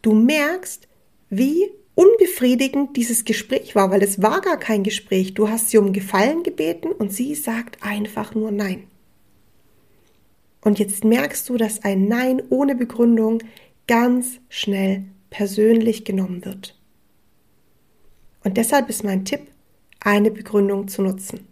Du 0.02 0.14
merkst, 0.14 0.88
wie 1.30 1.70
unbefriedigend 1.96 2.96
dieses 2.96 3.26
Gespräch 3.26 3.76
war, 3.76 3.92
weil 3.92 4.02
es 4.04 4.22
war 4.22 4.42
gar 4.42 4.58
kein 4.58 4.84
Gespräch. 4.84 5.34
Du 5.34 5.50
hast 5.50 5.70
sie 5.70 5.78
um 5.78 5.94
Gefallen 5.94 6.44
gebeten 6.44 6.92
und 6.92 7.12
sie 7.12 7.36
sagt 7.36 7.84
einfach 7.84 8.34
nur 8.36 8.52
Nein. 8.52 8.88
Und 10.62 10.80
jetzt 10.80 11.04
merkst 11.04 11.50
du, 11.50 11.58
dass 11.58 11.84
ein 11.84 12.08
Nein 12.08 12.42
ohne 12.50 12.76
Begründung 12.76 13.40
ganz 13.88 14.40
schnell 14.50 15.04
persönlich 15.30 16.06
genommen 16.06 16.46
wird. 16.46 16.78
Und 18.44 18.58
deshalb 18.58 18.90
ist 18.90 19.04
mein 19.04 19.26
Tipp, 19.26 19.42
eine 20.00 20.32
Begründung 20.32 20.88
zu 20.88 21.02
nutzen. 21.02 21.48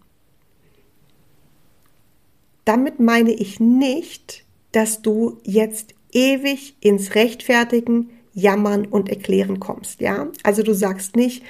Damit 2.66 3.00
meine 3.00 3.32
ich 3.32 3.60
nicht, 3.60 4.46
dass 4.72 5.02
du 5.02 5.40
jetzt 5.44 5.96
ewig 6.12 6.76
ins 6.82 7.16
Rechtfertigen, 7.16 8.12
Jammern 8.40 8.86
und 8.86 9.10
Erklären 9.10 9.60
kommst, 9.60 10.02
ja? 10.02 10.28
Also 10.44 10.64
du 10.64 10.74
sagst 10.74 11.16
nicht, 11.16 11.44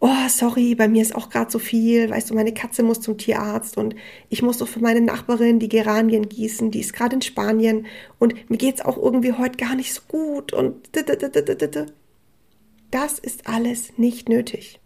oh, 0.00 0.28
sorry, 0.28 0.74
bei 0.74 0.88
mir 0.88 1.02
ist 1.02 1.14
auch 1.14 1.28
gerade 1.28 1.50
so 1.50 1.58
viel, 1.58 2.10
weißt 2.10 2.30
du, 2.30 2.34
meine 2.34 2.54
Katze 2.54 2.82
muss 2.82 3.00
zum 3.00 3.18
Tierarzt 3.18 3.76
und 3.76 3.94
ich 4.30 4.42
muss 4.42 4.58
doch 4.58 4.68
für 4.68 4.80
meine 4.80 5.02
Nachbarin 5.02 5.58
die 5.58 5.68
Geranien 5.68 6.28
gießen, 6.28 6.70
die 6.70 6.80
ist 6.80 6.94
gerade 6.94 7.16
in 7.16 7.22
Spanien 7.22 7.86
und 8.18 8.50
mir 8.50 8.56
geht's 8.56 8.80
auch 8.80 8.96
irgendwie 8.96 9.34
heute 9.34 9.58
gar 9.58 9.76
nicht 9.76 9.92
so 9.92 10.00
gut 10.08 10.52
und 10.52 10.88
das 12.90 13.18
ist 13.18 13.46
alles 13.46 13.98
nicht 13.98 14.28
nötig. 14.28 14.80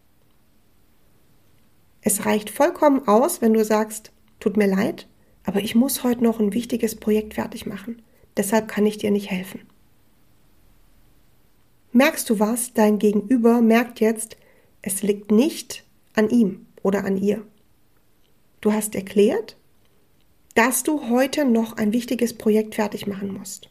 Es 2.03 2.27
reicht 2.27 2.51
vollkommen 2.51 3.09
aus, 3.09 3.41
wenn 3.41 3.55
du 3.55 3.65
sagst, 3.65 4.13
tut 4.41 4.57
mir 4.57 4.67
leid, 4.67 5.09
aber 5.45 5.61
ich 5.61 5.75
muss 5.75 6.03
heute 6.03 6.23
noch 6.23 6.39
ein 6.41 6.53
wichtiges 6.53 6.97
Projekt 6.97 7.35
fertig 7.35 7.65
machen. 7.67 8.03
Deshalb 8.37 8.69
kann 8.69 8.85
ich 8.85 8.99
dir 8.99 9.11
nicht 9.11 9.31
helfen. 9.31 9.61
Merkst 11.97 12.29
du 12.29 12.41
was? 12.41 12.73
Dein 12.73 12.99
Gegenüber 12.99 13.63
merkt 13.63 14.01
jetzt, 14.01 14.37
es 14.83 15.05
liegt 15.05 15.31
nicht 15.31 15.85
an 16.15 16.29
ihm 16.29 16.67
oder 16.83 17.05
an 17.05 17.17
ihr. 17.17 17.47
Du 18.61 18.73
hast 18.73 18.97
erklärt, 18.97 19.57
dass 20.57 20.83
du 20.83 21.09
heute 21.09 21.45
noch 21.45 21.77
ein 21.77 21.93
wichtiges 21.93 22.35
Projekt 22.35 22.75
fertig 22.75 23.07
machen 23.07 23.33
musst. 23.33 23.71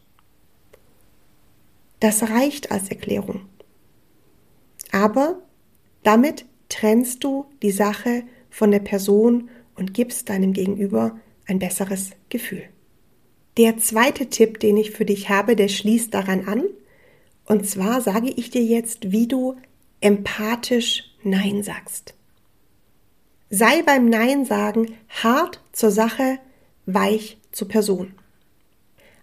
Das 2.00 2.22
reicht 2.22 2.72
als 2.72 2.88
Erklärung. 2.88 3.42
Aber 4.90 5.42
damit 6.02 6.46
trennst 6.70 7.24
du 7.24 7.44
die 7.60 7.72
Sache 7.72 8.22
von 8.48 8.70
der 8.70 8.80
Person 8.80 9.50
und 9.76 9.92
gibst 9.92 10.30
deinem 10.30 10.54
Gegenüber 10.54 11.20
ein 11.46 11.58
besseres 11.58 12.12
Gefühl. 12.30 12.62
Der 13.58 13.76
zweite 13.76 14.30
Tipp, 14.30 14.60
den 14.60 14.78
ich 14.78 14.92
für 14.92 15.04
dich 15.04 15.28
habe, 15.28 15.56
der 15.56 15.68
schließt 15.68 16.14
daran 16.14 16.48
an. 16.48 16.64
Und 17.46 17.68
zwar 17.68 18.00
sage 18.00 18.30
ich 18.30 18.50
dir 18.50 18.62
jetzt, 18.62 19.12
wie 19.12 19.26
du 19.26 19.56
empathisch 20.00 21.04
Nein 21.22 21.62
sagst. 21.62 22.14
Sei 23.50 23.82
beim 23.82 24.08
Nein 24.08 24.44
sagen 24.44 24.94
hart 25.08 25.60
zur 25.72 25.90
Sache, 25.90 26.38
weich 26.86 27.38
zur 27.52 27.68
Person. 27.68 28.14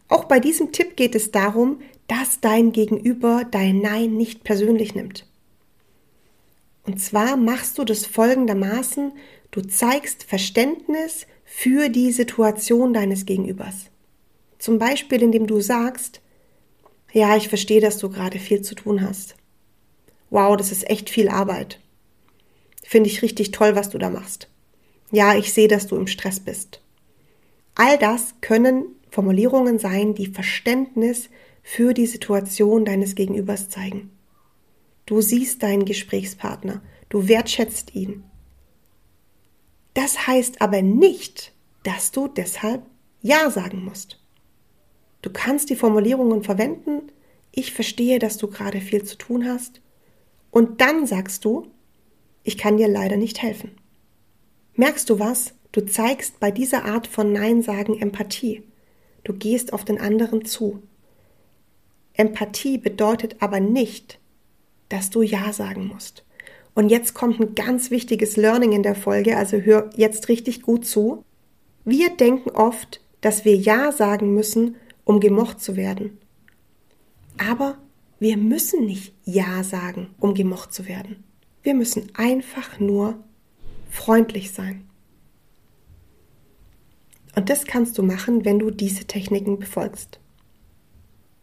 Auch 0.07 0.25
bei 0.25 0.39
diesem 0.39 0.71
Tipp 0.71 0.95
geht 0.95 1.15
es 1.15 1.31
darum, 1.31 1.81
dass 2.07 2.41
dein 2.41 2.71
Gegenüber 2.71 3.45
dein 3.49 3.79
Nein 3.79 4.17
nicht 4.17 4.43
persönlich 4.43 4.95
nimmt. 4.95 5.25
Und 6.83 6.99
zwar 6.99 7.37
machst 7.37 7.77
du 7.77 7.85
das 7.85 8.05
folgendermaßen, 8.05 9.13
du 9.51 9.61
zeigst 9.61 10.23
Verständnis 10.23 11.27
für 11.45 11.89
die 11.89 12.11
Situation 12.11 12.93
deines 12.93 13.25
Gegenübers. 13.25 13.85
Zum 14.57 14.79
Beispiel, 14.79 15.21
indem 15.21 15.47
du 15.47 15.61
sagst, 15.61 16.21
ja, 17.11 17.35
ich 17.35 17.49
verstehe, 17.49 17.81
dass 17.81 17.97
du 17.97 18.09
gerade 18.09 18.39
viel 18.39 18.61
zu 18.61 18.75
tun 18.75 19.01
hast. 19.01 19.35
Wow, 20.29 20.55
das 20.55 20.71
ist 20.71 20.89
echt 20.89 21.09
viel 21.09 21.29
Arbeit. 21.29 21.79
Finde 22.83 23.09
ich 23.09 23.21
richtig 23.21 23.51
toll, 23.51 23.75
was 23.75 23.89
du 23.89 23.97
da 23.97 24.09
machst. 24.09 24.47
Ja, 25.11 25.35
ich 25.35 25.53
sehe, 25.53 25.67
dass 25.67 25.87
du 25.87 25.97
im 25.97 26.07
Stress 26.07 26.39
bist. 26.39 26.81
All 27.75 27.97
das 27.97 28.35
können 28.41 28.85
Formulierungen 29.09 29.77
sein, 29.77 30.13
die 30.13 30.27
Verständnis 30.27 31.29
für 31.63 31.93
die 31.93 32.07
Situation 32.07 32.85
deines 32.85 33.15
Gegenübers 33.15 33.69
zeigen. 33.69 34.09
Du 35.05 35.21
siehst 35.21 35.63
deinen 35.63 35.85
Gesprächspartner, 35.85 36.81
du 37.09 37.27
wertschätzt 37.27 37.93
ihn, 37.93 38.23
das 39.93 40.27
heißt 40.27 40.61
aber 40.61 40.81
nicht, 40.81 41.53
dass 41.83 42.11
du 42.11 42.27
deshalb 42.27 42.83
Ja 43.21 43.49
sagen 43.49 43.83
musst. 43.83 44.20
Du 45.21 45.29
kannst 45.29 45.69
die 45.69 45.75
Formulierungen 45.75 46.43
verwenden, 46.43 47.11
ich 47.51 47.73
verstehe, 47.73 48.19
dass 48.19 48.37
du 48.37 48.47
gerade 48.47 48.81
viel 48.81 49.03
zu 49.03 49.17
tun 49.17 49.45
hast, 49.45 49.81
und 50.51 50.81
dann 50.81 51.07
sagst 51.07 51.45
du, 51.45 51.67
ich 52.43 52.57
kann 52.57 52.77
dir 52.77 52.87
leider 52.87 53.17
nicht 53.17 53.41
helfen. 53.41 53.71
Merkst 54.75 55.09
du 55.09 55.19
was? 55.19 55.53
Du 55.71 55.85
zeigst 55.85 56.39
bei 56.39 56.51
dieser 56.51 56.85
Art 56.85 57.07
von 57.07 57.31
Nein 57.31 57.61
sagen 57.61 57.97
Empathie. 57.99 58.63
Du 59.23 59.33
gehst 59.33 59.71
auf 59.71 59.85
den 59.85 59.99
anderen 59.99 60.43
zu. 60.43 60.81
Empathie 62.13 62.77
bedeutet 62.77 63.37
aber 63.39 63.61
nicht, 63.61 64.19
dass 64.89 65.09
du 65.09 65.21
Ja 65.21 65.53
sagen 65.53 65.87
musst. 65.87 66.25
Und 66.73 66.89
jetzt 66.89 67.13
kommt 67.13 67.39
ein 67.39 67.55
ganz 67.55 67.91
wichtiges 67.91 68.35
Learning 68.35 68.73
in 68.73 68.83
der 68.83 68.95
Folge, 68.95 69.37
also 69.37 69.57
hör 69.57 69.89
jetzt 69.95 70.27
richtig 70.27 70.61
gut 70.61 70.85
zu. 70.85 71.23
Wir 71.85 72.09
denken 72.09 72.49
oft, 72.51 73.01
dass 73.21 73.45
wir 73.45 73.55
Ja 73.55 73.91
sagen 73.91 74.33
müssen, 74.33 74.75
um 75.03 75.19
gemocht 75.19 75.59
zu 75.59 75.75
werden. 75.75 76.17
Aber 77.37 77.77
wir 78.19 78.37
müssen 78.37 78.85
nicht 78.85 79.13
Ja 79.23 79.63
sagen, 79.63 80.09
um 80.19 80.33
gemocht 80.33 80.73
zu 80.73 80.87
werden. 80.87 81.23
Wir 81.63 81.73
müssen 81.73 82.09
einfach 82.15 82.79
nur 82.79 83.23
freundlich 83.89 84.51
sein. 84.51 84.87
Und 87.35 87.49
das 87.49 87.65
kannst 87.65 87.97
du 87.97 88.03
machen, 88.03 88.45
wenn 88.45 88.59
du 88.59 88.71
diese 88.71 89.05
Techniken 89.05 89.57
befolgst. 89.57 90.19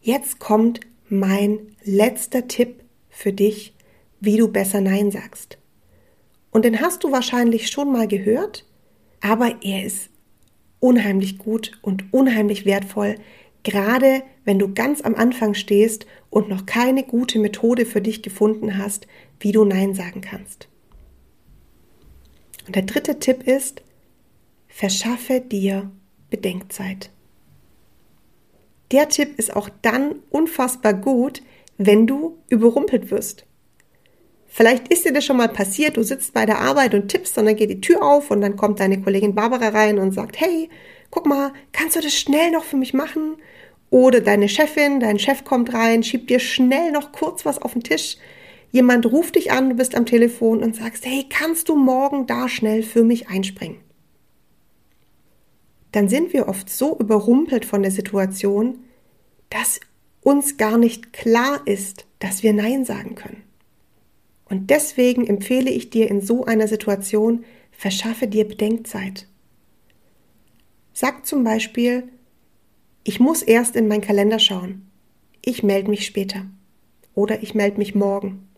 Jetzt 0.00 0.38
kommt 0.38 0.80
mein 1.08 1.58
letzter 1.82 2.46
Tipp 2.46 2.84
für 3.08 3.32
dich, 3.32 3.74
wie 4.20 4.36
du 4.36 4.48
besser 4.48 4.80
Nein 4.80 5.10
sagst. 5.10 5.58
Und 6.50 6.64
den 6.64 6.80
hast 6.80 7.04
du 7.04 7.12
wahrscheinlich 7.12 7.70
schon 7.70 7.92
mal 7.92 8.06
gehört, 8.06 8.66
aber 9.20 9.62
er 9.62 9.84
ist 9.84 10.10
unheimlich 10.80 11.38
gut 11.38 11.72
und 11.82 12.12
unheimlich 12.12 12.64
wertvoll, 12.64 13.16
gerade 13.62 14.22
wenn 14.44 14.58
du 14.58 14.72
ganz 14.72 15.02
am 15.02 15.14
Anfang 15.14 15.54
stehst 15.54 16.06
und 16.30 16.48
noch 16.48 16.66
keine 16.66 17.02
gute 17.02 17.38
Methode 17.38 17.86
für 17.86 18.00
dich 18.00 18.22
gefunden 18.22 18.78
hast, 18.78 19.06
wie 19.40 19.52
du 19.52 19.64
Nein 19.64 19.94
sagen 19.94 20.20
kannst. 20.20 20.68
Und 22.66 22.76
der 22.76 22.82
dritte 22.82 23.18
Tipp 23.18 23.42
ist, 23.44 23.82
verschaffe 24.68 25.40
dir 25.40 25.90
Bedenkzeit. 26.30 27.10
Der 28.92 29.08
Tipp 29.08 29.38
ist 29.38 29.54
auch 29.54 29.68
dann 29.82 30.16
unfassbar 30.30 30.94
gut, 30.94 31.42
wenn 31.76 32.06
du 32.06 32.38
überrumpelt 32.48 33.10
wirst. 33.10 33.44
Vielleicht 34.46 34.88
ist 34.88 35.04
dir 35.04 35.12
das 35.12 35.24
schon 35.24 35.36
mal 35.36 35.48
passiert, 35.48 35.96
du 35.96 36.02
sitzt 36.02 36.32
bei 36.32 36.46
der 36.46 36.58
Arbeit 36.58 36.94
und 36.94 37.08
tippst 37.08 37.36
und 37.38 37.46
dann 37.46 37.56
geht 37.56 37.70
die 37.70 37.80
Tür 37.80 38.02
auf 38.02 38.30
und 38.30 38.40
dann 38.40 38.56
kommt 38.56 38.80
deine 38.80 39.00
Kollegin 39.00 39.34
Barbara 39.34 39.68
rein 39.68 39.98
und 39.98 40.12
sagt, 40.12 40.40
hey, 40.40 40.70
guck 41.10 41.26
mal, 41.26 41.52
kannst 41.72 41.96
du 41.96 42.00
das 42.00 42.14
schnell 42.14 42.50
noch 42.50 42.64
für 42.64 42.76
mich 42.76 42.94
machen? 42.94 43.36
Oder 43.90 44.20
deine 44.20 44.48
Chefin, 44.48 45.00
dein 45.00 45.18
Chef 45.18 45.44
kommt 45.44 45.72
rein, 45.72 46.02
schiebt 46.02 46.28
dir 46.30 46.40
schnell 46.40 46.92
noch 46.92 47.12
kurz 47.12 47.44
was 47.44 47.60
auf 47.60 47.72
den 47.72 47.82
Tisch. 47.82 48.16
Jemand 48.70 49.06
ruft 49.06 49.36
dich 49.36 49.50
an, 49.50 49.70
du 49.70 49.76
bist 49.76 49.94
am 49.94 50.04
Telefon 50.04 50.62
und 50.62 50.76
sagst, 50.76 51.06
hey, 51.06 51.24
kannst 51.28 51.68
du 51.68 51.76
morgen 51.76 52.26
da 52.26 52.48
schnell 52.48 52.82
für 52.82 53.02
mich 53.02 53.28
einspringen? 53.28 53.78
Dann 55.92 56.08
sind 56.10 56.34
wir 56.34 56.48
oft 56.48 56.68
so 56.68 56.98
überrumpelt 56.98 57.64
von 57.64 57.82
der 57.82 57.90
Situation, 57.90 58.80
dass 59.48 59.80
uns 60.22 60.58
gar 60.58 60.76
nicht 60.76 61.14
klar 61.14 61.62
ist, 61.64 62.04
dass 62.18 62.42
wir 62.42 62.52
Nein 62.52 62.84
sagen 62.84 63.14
können. 63.14 63.42
Und 64.50 64.68
deswegen 64.68 65.26
empfehle 65.26 65.70
ich 65.70 65.88
dir 65.88 66.10
in 66.10 66.20
so 66.20 66.44
einer 66.44 66.68
Situation, 66.68 67.44
verschaffe 67.70 68.26
dir 68.26 68.46
Bedenkzeit. 68.46 69.27
Sag 71.00 71.26
zum 71.26 71.44
Beispiel, 71.44 72.08
ich 73.04 73.20
muss 73.20 73.42
erst 73.42 73.76
in 73.76 73.86
meinen 73.86 74.00
Kalender 74.00 74.40
schauen. 74.40 74.90
Ich 75.44 75.62
melde 75.62 75.90
mich 75.90 76.04
später. 76.04 76.46
Oder 77.14 77.40
ich 77.40 77.54
melde 77.54 77.78
mich 77.78 77.94
morgen. 77.94 78.48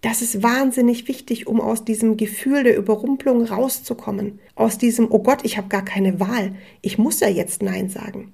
Das 0.00 0.20
ist 0.20 0.42
wahnsinnig 0.42 1.06
wichtig, 1.06 1.46
um 1.46 1.60
aus 1.60 1.84
diesem 1.84 2.16
Gefühl 2.16 2.64
der 2.64 2.76
Überrumpelung 2.76 3.44
rauszukommen. 3.44 4.40
Aus 4.56 4.78
diesem, 4.78 5.06
oh 5.12 5.20
Gott, 5.20 5.44
ich 5.44 5.56
habe 5.56 5.68
gar 5.68 5.84
keine 5.84 6.18
Wahl. 6.18 6.56
Ich 6.82 6.98
muss 6.98 7.20
ja 7.20 7.28
jetzt 7.28 7.62
Nein 7.62 7.88
sagen. 7.88 8.32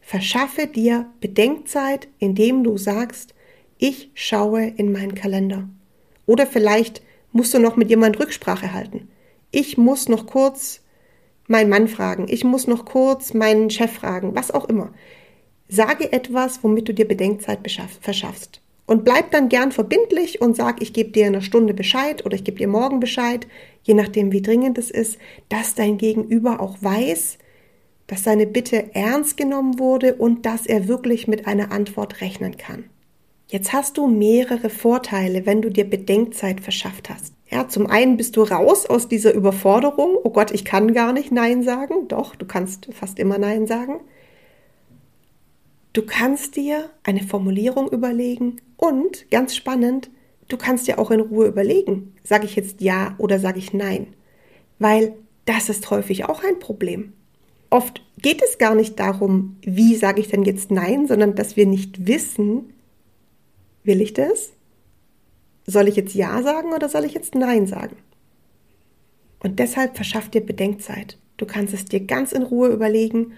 Verschaffe 0.00 0.68
dir 0.68 1.10
Bedenkzeit, 1.18 2.06
indem 2.20 2.62
du 2.62 2.78
sagst, 2.78 3.34
ich 3.76 4.12
schaue 4.14 4.68
in 4.68 4.92
meinen 4.92 5.16
Kalender. 5.16 5.68
Oder 6.26 6.46
vielleicht 6.46 7.02
musst 7.32 7.54
du 7.54 7.58
noch 7.58 7.74
mit 7.74 7.90
jemand 7.90 8.20
Rücksprache 8.20 8.72
halten. 8.72 9.08
Ich 9.50 9.76
muss 9.76 10.08
noch 10.08 10.26
kurz 10.26 10.85
meinen 11.48 11.70
Mann 11.70 11.88
fragen, 11.88 12.26
ich 12.28 12.44
muss 12.44 12.66
noch 12.66 12.84
kurz 12.84 13.34
meinen 13.34 13.70
Chef 13.70 13.92
fragen, 13.92 14.34
was 14.34 14.50
auch 14.50 14.68
immer. 14.68 14.92
Sage 15.68 16.12
etwas, 16.12 16.62
womit 16.62 16.88
du 16.88 16.94
dir 16.94 17.08
Bedenkzeit 17.08 17.60
verschaffst. 18.00 18.60
Und 18.86 19.04
bleib 19.04 19.32
dann 19.32 19.48
gern 19.48 19.72
verbindlich 19.72 20.40
und 20.40 20.54
sag, 20.54 20.80
ich 20.80 20.92
gebe 20.92 21.10
dir 21.10 21.26
eine 21.26 21.42
Stunde 21.42 21.74
Bescheid 21.74 22.24
oder 22.24 22.36
ich 22.36 22.44
gebe 22.44 22.58
dir 22.58 22.68
morgen 22.68 23.00
Bescheid, 23.00 23.48
je 23.82 23.94
nachdem, 23.94 24.30
wie 24.30 24.42
dringend 24.42 24.78
es 24.78 24.92
ist, 24.92 25.18
dass 25.48 25.74
dein 25.74 25.98
Gegenüber 25.98 26.60
auch 26.60 26.76
weiß, 26.80 27.38
dass 28.06 28.22
seine 28.22 28.46
Bitte 28.46 28.94
ernst 28.94 29.36
genommen 29.36 29.80
wurde 29.80 30.14
und 30.14 30.46
dass 30.46 30.66
er 30.66 30.86
wirklich 30.86 31.26
mit 31.26 31.48
einer 31.48 31.72
Antwort 31.72 32.20
rechnen 32.20 32.56
kann. 32.56 32.84
Jetzt 33.48 33.72
hast 33.72 33.96
du 33.96 34.06
mehrere 34.06 34.70
Vorteile, 34.70 35.46
wenn 35.46 35.62
du 35.62 35.70
dir 35.70 35.88
Bedenkzeit 35.88 36.60
verschafft 36.60 37.10
hast. 37.10 37.35
Ja, 37.48 37.68
zum 37.68 37.86
einen 37.86 38.16
bist 38.16 38.36
du 38.36 38.42
raus 38.42 38.86
aus 38.86 39.08
dieser 39.08 39.32
Überforderung. 39.32 40.16
Oh 40.22 40.30
Gott, 40.30 40.50
ich 40.50 40.64
kann 40.64 40.94
gar 40.94 41.12
nicht 41.12 41.30
Nein 41.30 41.62
sagen. 41.62 42.08
Doch, 42.08 42.34
du 42.34 42.44
kannst 42.44 42.88
fast 42.92 43.18
immer 43.18 43.38
Nein 43.38 43.66
sagen. 43.66 44.00
Du 45.92 46.02
kannst 46.02 46.56
dir 46.56 46.90
eine 47.04 47.22
Formulierung 47.22 47.88
überlegen 47.88 48.60
und, 48.76 49.30
ganz 49.30 49.54
spannend, 49.54 50.10
du 50.48 50.56
kannst 50.56 50.86
dir 50.88 50.98
auch 50.98 51.10
in 51.10 51.20
Ruhe 51.20 51.46
überlegen, 51.46 52.14
sage 52.22 52.44
ich 52.44 52.56
jetzt 52.56 52.80
Ja 52.80 53.14
oder 53.18 53.38
sage 53.38 53.58
ich 53.58 53.72
Nein. 53.72 54.08
Weil 54.78 55.14
das 55.46 55.68
ist 55.68 55.90
häufig 55.90 56.24
auch 56.24 56.42
ein 56.44 56.58
Problem. 56.58 57.14
Oft 57.70 58.02
geht 58.20 58.42
es 58.42 58.58
gar 58.58 58.74
nicht 58.74 58.98
darum, 58.98 59.56
wie 59.62 59.94
sage 59.94 60.20
ich 60.20 60.28
denn 60.28 60.42
jetzt 60.42 60.70
Nein, 60.70 61.06
sondern 61.06 61.34
dass 61.34 61.56
wir 61.56 61.66
nicht 61.66 62.06
wissen, 62.06 62.72
Will 63.86 64.00
ich 64.00 64.14
das? 64.14 64.50
Soll 65.66 65.88
ich 65.88 65.96
jetzt 65.96 66.14
Ja 66.14 66.42
sagen 66.42 66.72
oder 66.72 66.88
soll 66.88 67.04
ich 67.04 67.14
jetzt 67.14 67.34
Nein 67.34 67.66
sagen? 67.66 67.96
Und 69.40 69.58
deshalb 69.58 69.96
verschaff 69.96 70.28
dir 70.28 70.40
Bedenkzeit. 70.40 71.18
Du 71.36 71.46
kannst 71.46 71.74
es 71.74 71.84
dir 71.84 72.00
ganz 72.00 72.32
in 72.32 72.42
Ruhe 72.42 72.68
überlegen, 72.68 73.32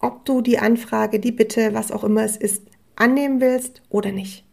ob 0.00 0.24
du 0.24 0.40
die 0.40 0.58
Anfrage, 0.58 1.20
die 1.20 1.32
Bitte, 1.32 1.74
was 1.74 1.92
auch 1.92 2.04
immer 2.04 2.24
es 2.24 2.36
ist, 2.36 2.62
annehmen 2.96 3.40
willst 3.40 3.82
oder 3.88 4.12
nicht. 4.12 4.44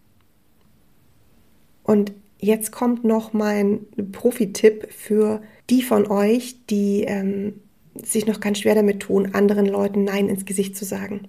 Und 1.83 2.13
jetzt 2.39 2.71
kommt 2.71 3.03
noch 3.03 3.33
mein 3.33 3.85
Profi-Tipp 4.11 4.91
für 4.91 5.41
die 5.69 5.81
von 5.81 6.07
euch, 6.07 6.65
die 6.69 7.03
ähm, 7.03 7.61
sich 8.01 8.25
noch 8.25 8.39
ganz 8.39 8.59
schwer 8.59 8.75
damit 8.75 9.01
tun, 9.01 9.33
anderen 9.33 9.65
Leuten 9.65 10.03
Nein 10.03 10.29
ins 10.29 10.45
Gesicht 10.45 10.75
zu 10.75 10.85
sagen. 10.85 11.27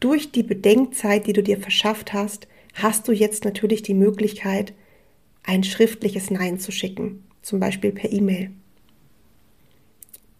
Durch 0.00 0.32
die 0.32 0.42
Bedenkzeit, 0.42 1.26
die 1.26 1.32
du 1.32 1.42
dir 1.42 1.58
verschafft 1.58 2.12
hast, 2.12 2.46
hast 2.74 3.08
du 3.08 3.12
jetzt 3.12 3.44
natürlich 3.44 3.82
die 3.82 3.94
Möglichkeit, 3.94 4.74
ein 5.44 5.62
schriftliches 5.62 6.30
Nein 6.30 6.58
zu 6.58 6.72
schicken, 6.72 7.24
zum 7.42 7.60
Beispiel 7.60 7.92
per 7.92 8.12
E-Mail. 8.12 8.50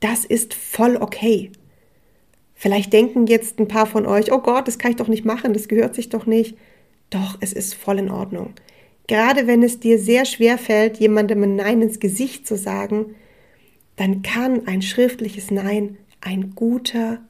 Das 0.00 0.24
ist 0.24 0.54
voll 0.54 0.96
okay. 0.96 1.52
Vielleicht 2.54 2.92
denken 2.92 3.26
jetzt 3.26 3.58
ein 3.58 3.68
paar 3.68 3.86
von 3.86 4.06
euch, 4.06 4.32
oh 4.32 4.40
Gott, 4.40 4.66
das 4.66 4.78
kann 4.78 4.90
ich 4.90 4.96
doch 4.96 5.08
nicht 5.08 5.24
machen, 5.24 5.52
das 5.52 5.68
gehört 5.68 5.94
sich 5.94 6.08
doch 6.08 6.26
nicht. 6.26 6.56
Doch, 7.10 7.36
es 7.40 7.52
ist 7.52 7.74
voll 7.74 7.98
in 7.98 8.10
Ordnung. 8.10 8.54
Gerade 9.06 9.46
wenn 9.46 9.62
es 9.62 9.80
dir 9.80 9.98
sehr 9.98 10.24
schwer 10.24 10.56
fällt, 10.56 10.98
jemandem 10.98 11.42
ein 11.42 11.56
Nein 11.56 11.82
ins 11.82 12.00
Gesicht 12.00 12.46
zu 12.46 12.56
sagen, 12.56 13.14
dann 13.96 14.22
kann 14.22 14.66
ein 14.66 14.82
schriftliches 14.82 15.50
Nein 15.50 15.98
ein 16.20 16.54
guter 16.54 17.20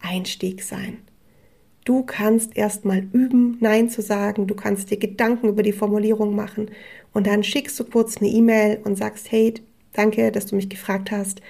Einstieg 0.00 0.62
sein. 0.62 0.98
Du 1.84 2.02
kannst 2.02 2.56
erstmal 2.56 3.06
üben, 3.12 3.58
Nein 3.60 3.90
zu 3.90 4.00
sagen. 4.00 4.46
Du 4.46 4.54
kannst 4.54 4.90
dir 4.90 4.96
Gedanken 4.96 5.48
über 5.48 5.62
die 5.62 5.72
Formulierung 5.72 6.34
machen 6.34 6.70
und 7.14 7.26
dann 7.26 7.42
schickst 7.42 7.80
du 7.80 7.84
kurz 7.84 8.18
eine 8.18 8.28
E-Mail 8.28 8.80
und 8.84 8.96
sagst, 8.96 9.32
hey, 9.32 9.54
danke, 9.94 10.30
dass 10.30 10.46
du 10.46 10.56
mich 10.56 10.68
gefragt 10.68 11.10
hast. 11.10 11.40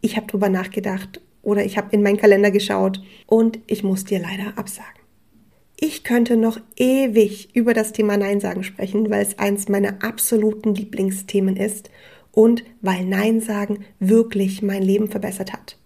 Ich 0.00 0.16
habe 0.16 0.26
drüber 0.26 0.48
nachgedacht 0.48 1.20
oder 1.42 1.64
ich 1.64 1.76
habe 1.76 1.88
in 1.90 2.02
meinen 2.02 2.16
Kalender 2.16 2.50
geschaut 2.50 3.02
und 3.26 3.58
ich 3.66 3.82
muss 3.82 4.04
dir 4.04 4.20
leider 4.20 4.56
absagen. 4.56 4.92
Ich 5.76 6.02
könnte 6.02 6.36
noch 6.36 6.58
ewig 6.76 7.54
über 7.54 7.74
das 7.74 7.92
Thema 7.92 8.16
Nein 8.16 8.40
sagen 8.40 8.64
sprechen, 8.64 9.10
weil 9.10 9.22
es 9.22 9.38
eins 9.38 9.68
meiner 9.68 10.02
absoluten 10.02 10.74
Lieblingsthemen 10.74 11.56
ist 11.56 11.90
und 12.32 12.64
weil 12.80 13.04
Nein 13.04 13.40
sagen 13.40 13.84
wirklich 14.00 14.62
mein 14.62 14.82
Leben 14.82 15.08
verbessert 15.08 15.52
hat. 15.52 15.76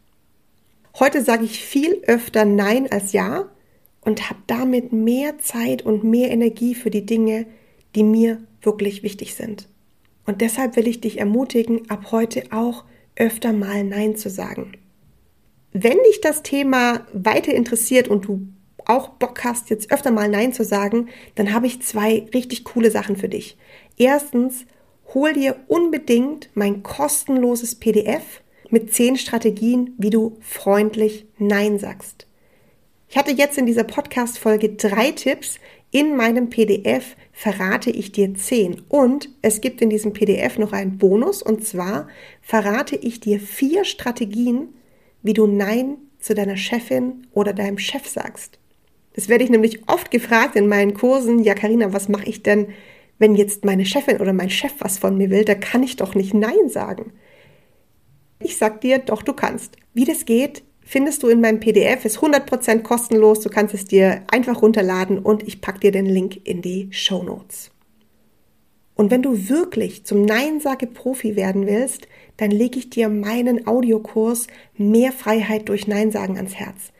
Heute 0.99 1.23
sage 1.23 1.45
ich 1.45 1.63
viel 1.65 2.03
öfter 2.07 2.45
Nein 2.45 2.91
als 2.91 3.13
Ja, 3.13 3.51
und 4.03 4.29
habe 4.29 4.41
damit 4.47 4.93
mehr 4.93 5.39
Zeit 5.39 5.83
und 5.83 6.05
mehr 6.05 6.31
Energie 6.31 6.75
für 6.75 6.91
die 6.91 7.07
Dinge, 7.07 7.47
die 7.95 8.03
mir 8.03 8.43
wirklich 8.63 9.03
wichtig 9.03 9.35
sind. 9.35 9.69
Und 10.27 10.41
deshalb 10.41 10.77
will 10.77 10.87
ich 10.87 11.01
dich 11.01 11.19
ermutigen, 11.19 11.91
ab 11.91 12.13
heute 12.13 12.45
auch 12.51 12.85
öfter 13.17 13.53
mal 13.53 13.85
Nein 13.85 14.17
zu 14.17 14.31
sagen. 14.31 14.73
Wenn 15.73 15.99
dich 16.05 16.21
das 16.21 16.43
Thema 16.43 17.07
weiter 17.13 17.55
interessiert 17.55 18.09
und 18.09 18.27
du 18.27 18.47
auch 18.85 19.09
Bock 19.09 19.45
hast, 19.45 19.71
jetzt 19.71 19.91
öfter 19.91 20.11
mal 20.11 20.29
Nein 20.29 20.53
zu 20.53 20.65
sagen, 20.65 21.09
dann 21.35 21.53
habe 21.53 21.67
ich 21.67 21.83
zwei 21.83 22.27
richtig 22.35 22.65
coole 22.65 22.91
Sachen 22.91 23.17
für 23.17 23.29
dich. 23.29 23.57
Erstens, 23.97 24.67
hol 25.15 25.33
dir 25.33 25.57
unbedingt 25.69 26.51
mein 26.55 26.83
kostenloses 26.83 27.75
PDF 27.75 28.43
mit 28.71 28.93
zehn 28.93 29.17
Strategien, 29.17 29.95
wie 29.99 30.11
du 30.11 30.39
freundlich 30.41 31.27
Nein 31.39 31.79
sagst. 31.79 32.27
Ich 33.09 33.17
hatte 33.17 33.33
jetzt 33.33 33.59
in 33.59 33.67
dieser 33.67 33.85
Podcast-Folge 33.85 34.71
drei 34.71 35.11
Tipps. 35.11 35.59
In 35.95 36.17
meinem 36.17 36.49
PDF 36.49 37.17
verrate 37.33 37.91
ich 37.91 38.13
dir 38.13 38.35
zehn. 38.35 38.81
Und 38.89 39.29
es 39.43 39.61
gibt 39.61 39.83
in 39.83 39.91
diesem 39.91 40.15
PDF 40.15 40.59
noch 40.59 40.73
einen 40.73 40.97
Bonus. 40.97 41.43
Und 41.43 41.67
zwar 41.67 42.09
verrate 42.41 42.97
ich 42.97 43.21
dir 43.21 43.39
vier 43.39 43.85
Strategien, 43.85 44.71
wie 45.23 45.35
du 45.35 45.47
Nein 45.47 45.99
zu 46.19 46.35
deiner 46.35 46.57
Chefin 46.57 47.27
oder 47.33 47.53
deinem 47.53 47.77
Chef 47.77 48.09
sagst. 48.09 48.59
Das 49.13 49.29
werde 49.29 49.45
ich 49.45 49.51
nämlich 49.51 49.87
oft 49.87 50.11
gefragt 50.11 50.57
in 50.57 50.67
meinen 50.67 50.95
Kursen. 50.95 51.45
Ja, 51.45 51.55
Karina, 51.55 51.93
was 51.93 52.09
mache 52.09 52.27
ich 52.27 52.43
denn, 52.43 52.69
wenn 53.19 53.35
jetzt 53.35 53.67
meine 53.67 53.85
Chefin 53.85 54.17
oder 54.17 54.33
mein 54.33 54.49
Chef 54.49 54.73
was 54.79 54.99
von 54.99 55.19
mir 55.19 55.29
will? 55.29 55.45
Da 55.45 55.55
kann 55.55 55.83
ich 55.83 55.97
doch 55.97 56.15
nicht 56.15 56.33
Nein 56.33 56.71
sagen. 56.71 57.13
Ich 58.39 58.57
sag 58.57 58.81
dir, 58.81 58.99
doch, 58.99 59.23
du 59.23 59.35
kannst. 59.35 59.77
Wie 59.93 60.07
das 60.07 60.25
geht, 60.25 60.63
findest 60.85 61.23
du 61.23 61.29
in 61.29 61.41
meinem 61.41 61.61
PDF, 61.61 62.05
ist 62.05 62.19
100% 62.19 62.83
kostenlos. 62.83 63.41
Du 63.41 63.49
kannst 63.49 63.75
es 63.75 63.85
dir 63.85 64.23
einfach 64.31 64.63
runterladen 64.63 65.19
und 65.19 65.47
ich 65.47 65.61
packe 65.61 65.81
dir 65.81 65.93
den 65.93 66.07
Link 66.07 66.41
in 66.45 66.63
die 66.63 66.89
Show 66.91 67.23
Notes. 67.23 67.71
Und 68.95 69.11
wenn 69.11 69.23
du 69.23 69.49
wirklich 69.49 70.05
zum 70.05 70.25
Nein-Sage-Profi 70.25 71.35
werden 71.35 71.67
willst, 71.67 72.07
dann 72.37 72.51
lege 72.51 72.79
ich 72.79 72.91
dir 72.91 73.09
meinen 73.09 73.67
Audiokurs 73.67 74.47
Mehr 74.77 75.13
Freiheit 75.13 75.69
durch 75.69 75.87
Nein 75.87 76.11
sagen 76.11 76.37
ans 76.37 76.55
Herz. 76.55 76.93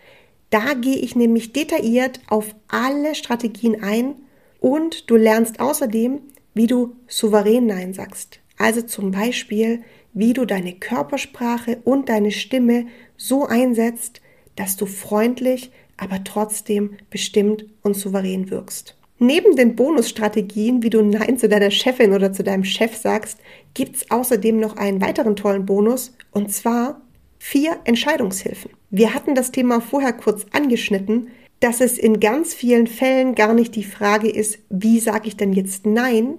Da 0.51 0.75
gehe 0.75 0.97
ich 0.97 1.17
nämlich 1.17 1.53
detailliert 1.53 2.21
auf 2.29 2.55
alle 2.69 3.15
Strategien 3.15 3.83
ein 3.83 4.15
und 4.61 5.11
du 5.11 5.17
lernst 5.17 5.61
außerdem, 5.61 6.21
wie 6.55 6.67
du 6.67 6.97
souverän 7.09 7.67
Nein 7.67 7.95
sagst. 7.95 8.42
Also 8.59 8.83
zum 8.83 9.11
Beispiel, 9.11 9.83
wie 10.13 10.33
du 10.33 10.45
deine 10.45 10.75
Körpersprache 10.75 11.79
und 11.85 12.09
deine 12.09 12.31
Stimme 12.31 12.87
so 13.17 13.47
einsetzt, 13.47 14.21
dass 14.57 14.77
du 14.77 14.87
freundlich, 14.87 15.71
aber 15.97 16.25
trotzdem 16.25 16.97
bestimmt 17.11 17.65
und 17.83 17.95
souverän 17.95 18.51
wirkst. 18.51 18.97
Neben 19.19 19.55
den 19.55 19.77
Bonusstrategien, 19.77 20.83
wie 20.83 20.91
du 20.91 21.03
Nein 21.03 21.39
zu 21.39 21.49
deiner 21.49 21.71
Chefin 21.71 22.13
oder 22.13 22.33
zu 22.33 22.43
deinem 22.43 22.65
Chef 22.65 22.97
sagst, 22.97 23.39
gibt's 23.73 24.11
außerdem 24.11 24.59
noch 24.59 24.77
einen 24.77 25.01
weiteren 25.01 25.37
tollen 25.37 25.65
Bonus, 25.65 26.17
und 26.33 26.53
zwar 26.53 27.01
vier 27.39 27.79
Entscheidungshilfen. 27.85 28.73
Wir 28.91 29.15
hatten 29.15 29.35
das 29.35 29.53
Thema 29.53 29.81
vorher 29.81 30.13
kurz 30.13 30.47
angeschnitten, 30.53 31.29
dass 31.61 31.81
es 31.81 31.99
in 31.99 32.19
ganz 32.19 32.53
vielen 32.53 32.89
Fällen 32.89 33.37
gar 33.37 33.55
nicht 33.55 33.77
die 33.77 33.85
Frage 33.85 34.29
ist, 34.29 34.59
wie 34.69 34.99
sage 34.99 35.29
ich 35.29 35.37
denn 35.37 35.53
jetzt 35.53 35.87
Nein, 35.87 36.39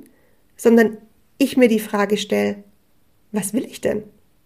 sondern 0.58 0.97
ich 1.38 1.58
mir 1.58 1.67
die 1.67 1.80
Frage 1.80 2.17
stelle, 2.17 2.63
was 3.32 3.54
will 3.54 3.65
ich 3.65 3.82
denn? 3.82 4.04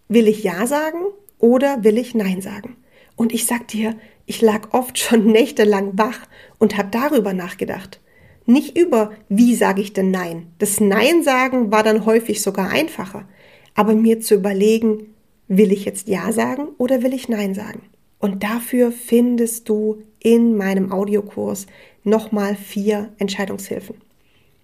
Will 0.08 0.28
ich 0.28 0.44
Ja 0.44 0.66
sagen 0.68 1.00
oder 1.40 1.84
will 1.84 1.98
ich 1.98 2.16
Nein 2.16 2.42
sagen? 2.42 2.78
Und 3.16 3.34
ich 3.34 3.46
sag 3.46 3.68
dir, 3.68 3.96
ich 4.26 4.42
lag 4.42 4.74
oft 4.74 4.98
schon 4.98 5.26
nächtelang 5.32 5.98
wach 5.98 6.28
und 6.60 6.78
habe 6.78 6.90
darüber 6.92 7.34
nachgedacht. 7.34 8.00
Nicht 8.46 8.78
über, 8.78 9.12
wie 9.28 9.56
sage 9.56 9.82
ich 9.82 9.92
denn 9.92 10.10
Nein. 10.10 10.48
Das 10.58 10.80
Nein 10.80 11.22
sagen 11.24 11.72
war 11.72 11.84
dann 11.84 12.06
häufig 12.06 12.42
sogar 12.42 12.70
einfacher. 12.70 13.28
Aber 13.76 13.94
mir 13.94 14.22
zu 14.22 14.36
überlegen, 14.36 15.14
will 15.48 15.72
ich 15.72 15.86
jetzt 15.86 16.08
Ja 16.08 16.32
sagen 16.32 16.70
oder 16.78 17.04
will 17.04 17.14
ich 17.14 17.28
Nein 17.28 17.54
sagen? 17.54 17.82
Und 18.20 18.44
dafür 18.44 18.92
findest 18.92 19.70
du 19.70 20.04
in 20.20 20.56
meinem 20.56 20.92
Audiokurs 20.92 21.68
nochmal 22.04 22.56
vier 22.56 23.12
Entscheidungshilfen. 23.18 23.98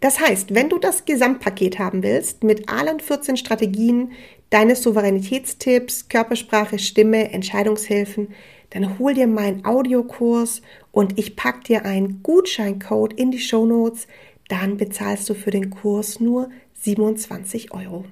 Das 0.03 0.19
heißt, 0.19 0.53
wenn 0.53 0.67
du 0.67 0.79
das 0.79 1.05
Gesamtpaket 1.05 1.79
haben 1.79 2.03
willst, 2.03 2.43
mit 2.43 2.67
allen 2.67 2.99
14 2.99 3.37
Strategien, 3.37 4.11
deine 4.49 4.75
Souveränitätstipps, 4.75 6.09
Körpersprache, 6.09 6.77
Stimme, 6.77 7.31
Entscheidungshilfen, 7.31 8.33
dann 8.71 8.99
hol 8.99 9.13
dir 9.13 9.27
meinen 9.27 9.63
Audiokurs 9.63 10.61
und 10.91 11.17
ich 11.17 11.37
pack 11.37 11.63
dir 11.63 11.85
einen 11.85 12.21
Gutscheincode 12.21 13.13
in 13.13 13.31
die 13.31 13.39
Show 13.39 13.65
Notes. 13.65 14.07
Dann 14.49 14.75
bezahlst 14.75 15.29
du 15.29 15.35
für 15.35 15.51
den 15.51 15.69
Kurs 15.69 16.19
nur 16.19 16.49
27 16.81 17.73
Euro. 17.73 18.03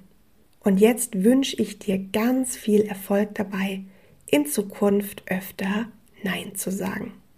Und 0.62 0.80
jetzt 0.80 1.26
wünsche 1.26 1.62
ich 1.62 1.78
dir 1.78 2.00
ganz 2.00 2.56
viel 2.56 2.84
Erfolg 2.84 3.36
dabei, 3.36 3.84
in 4.28 4.46
Zukunft 4.46 5.24
öfter 5.26 5.90
Nein 6.24 6.56
zu 6.56 6.72
sagen. 6.72 7.21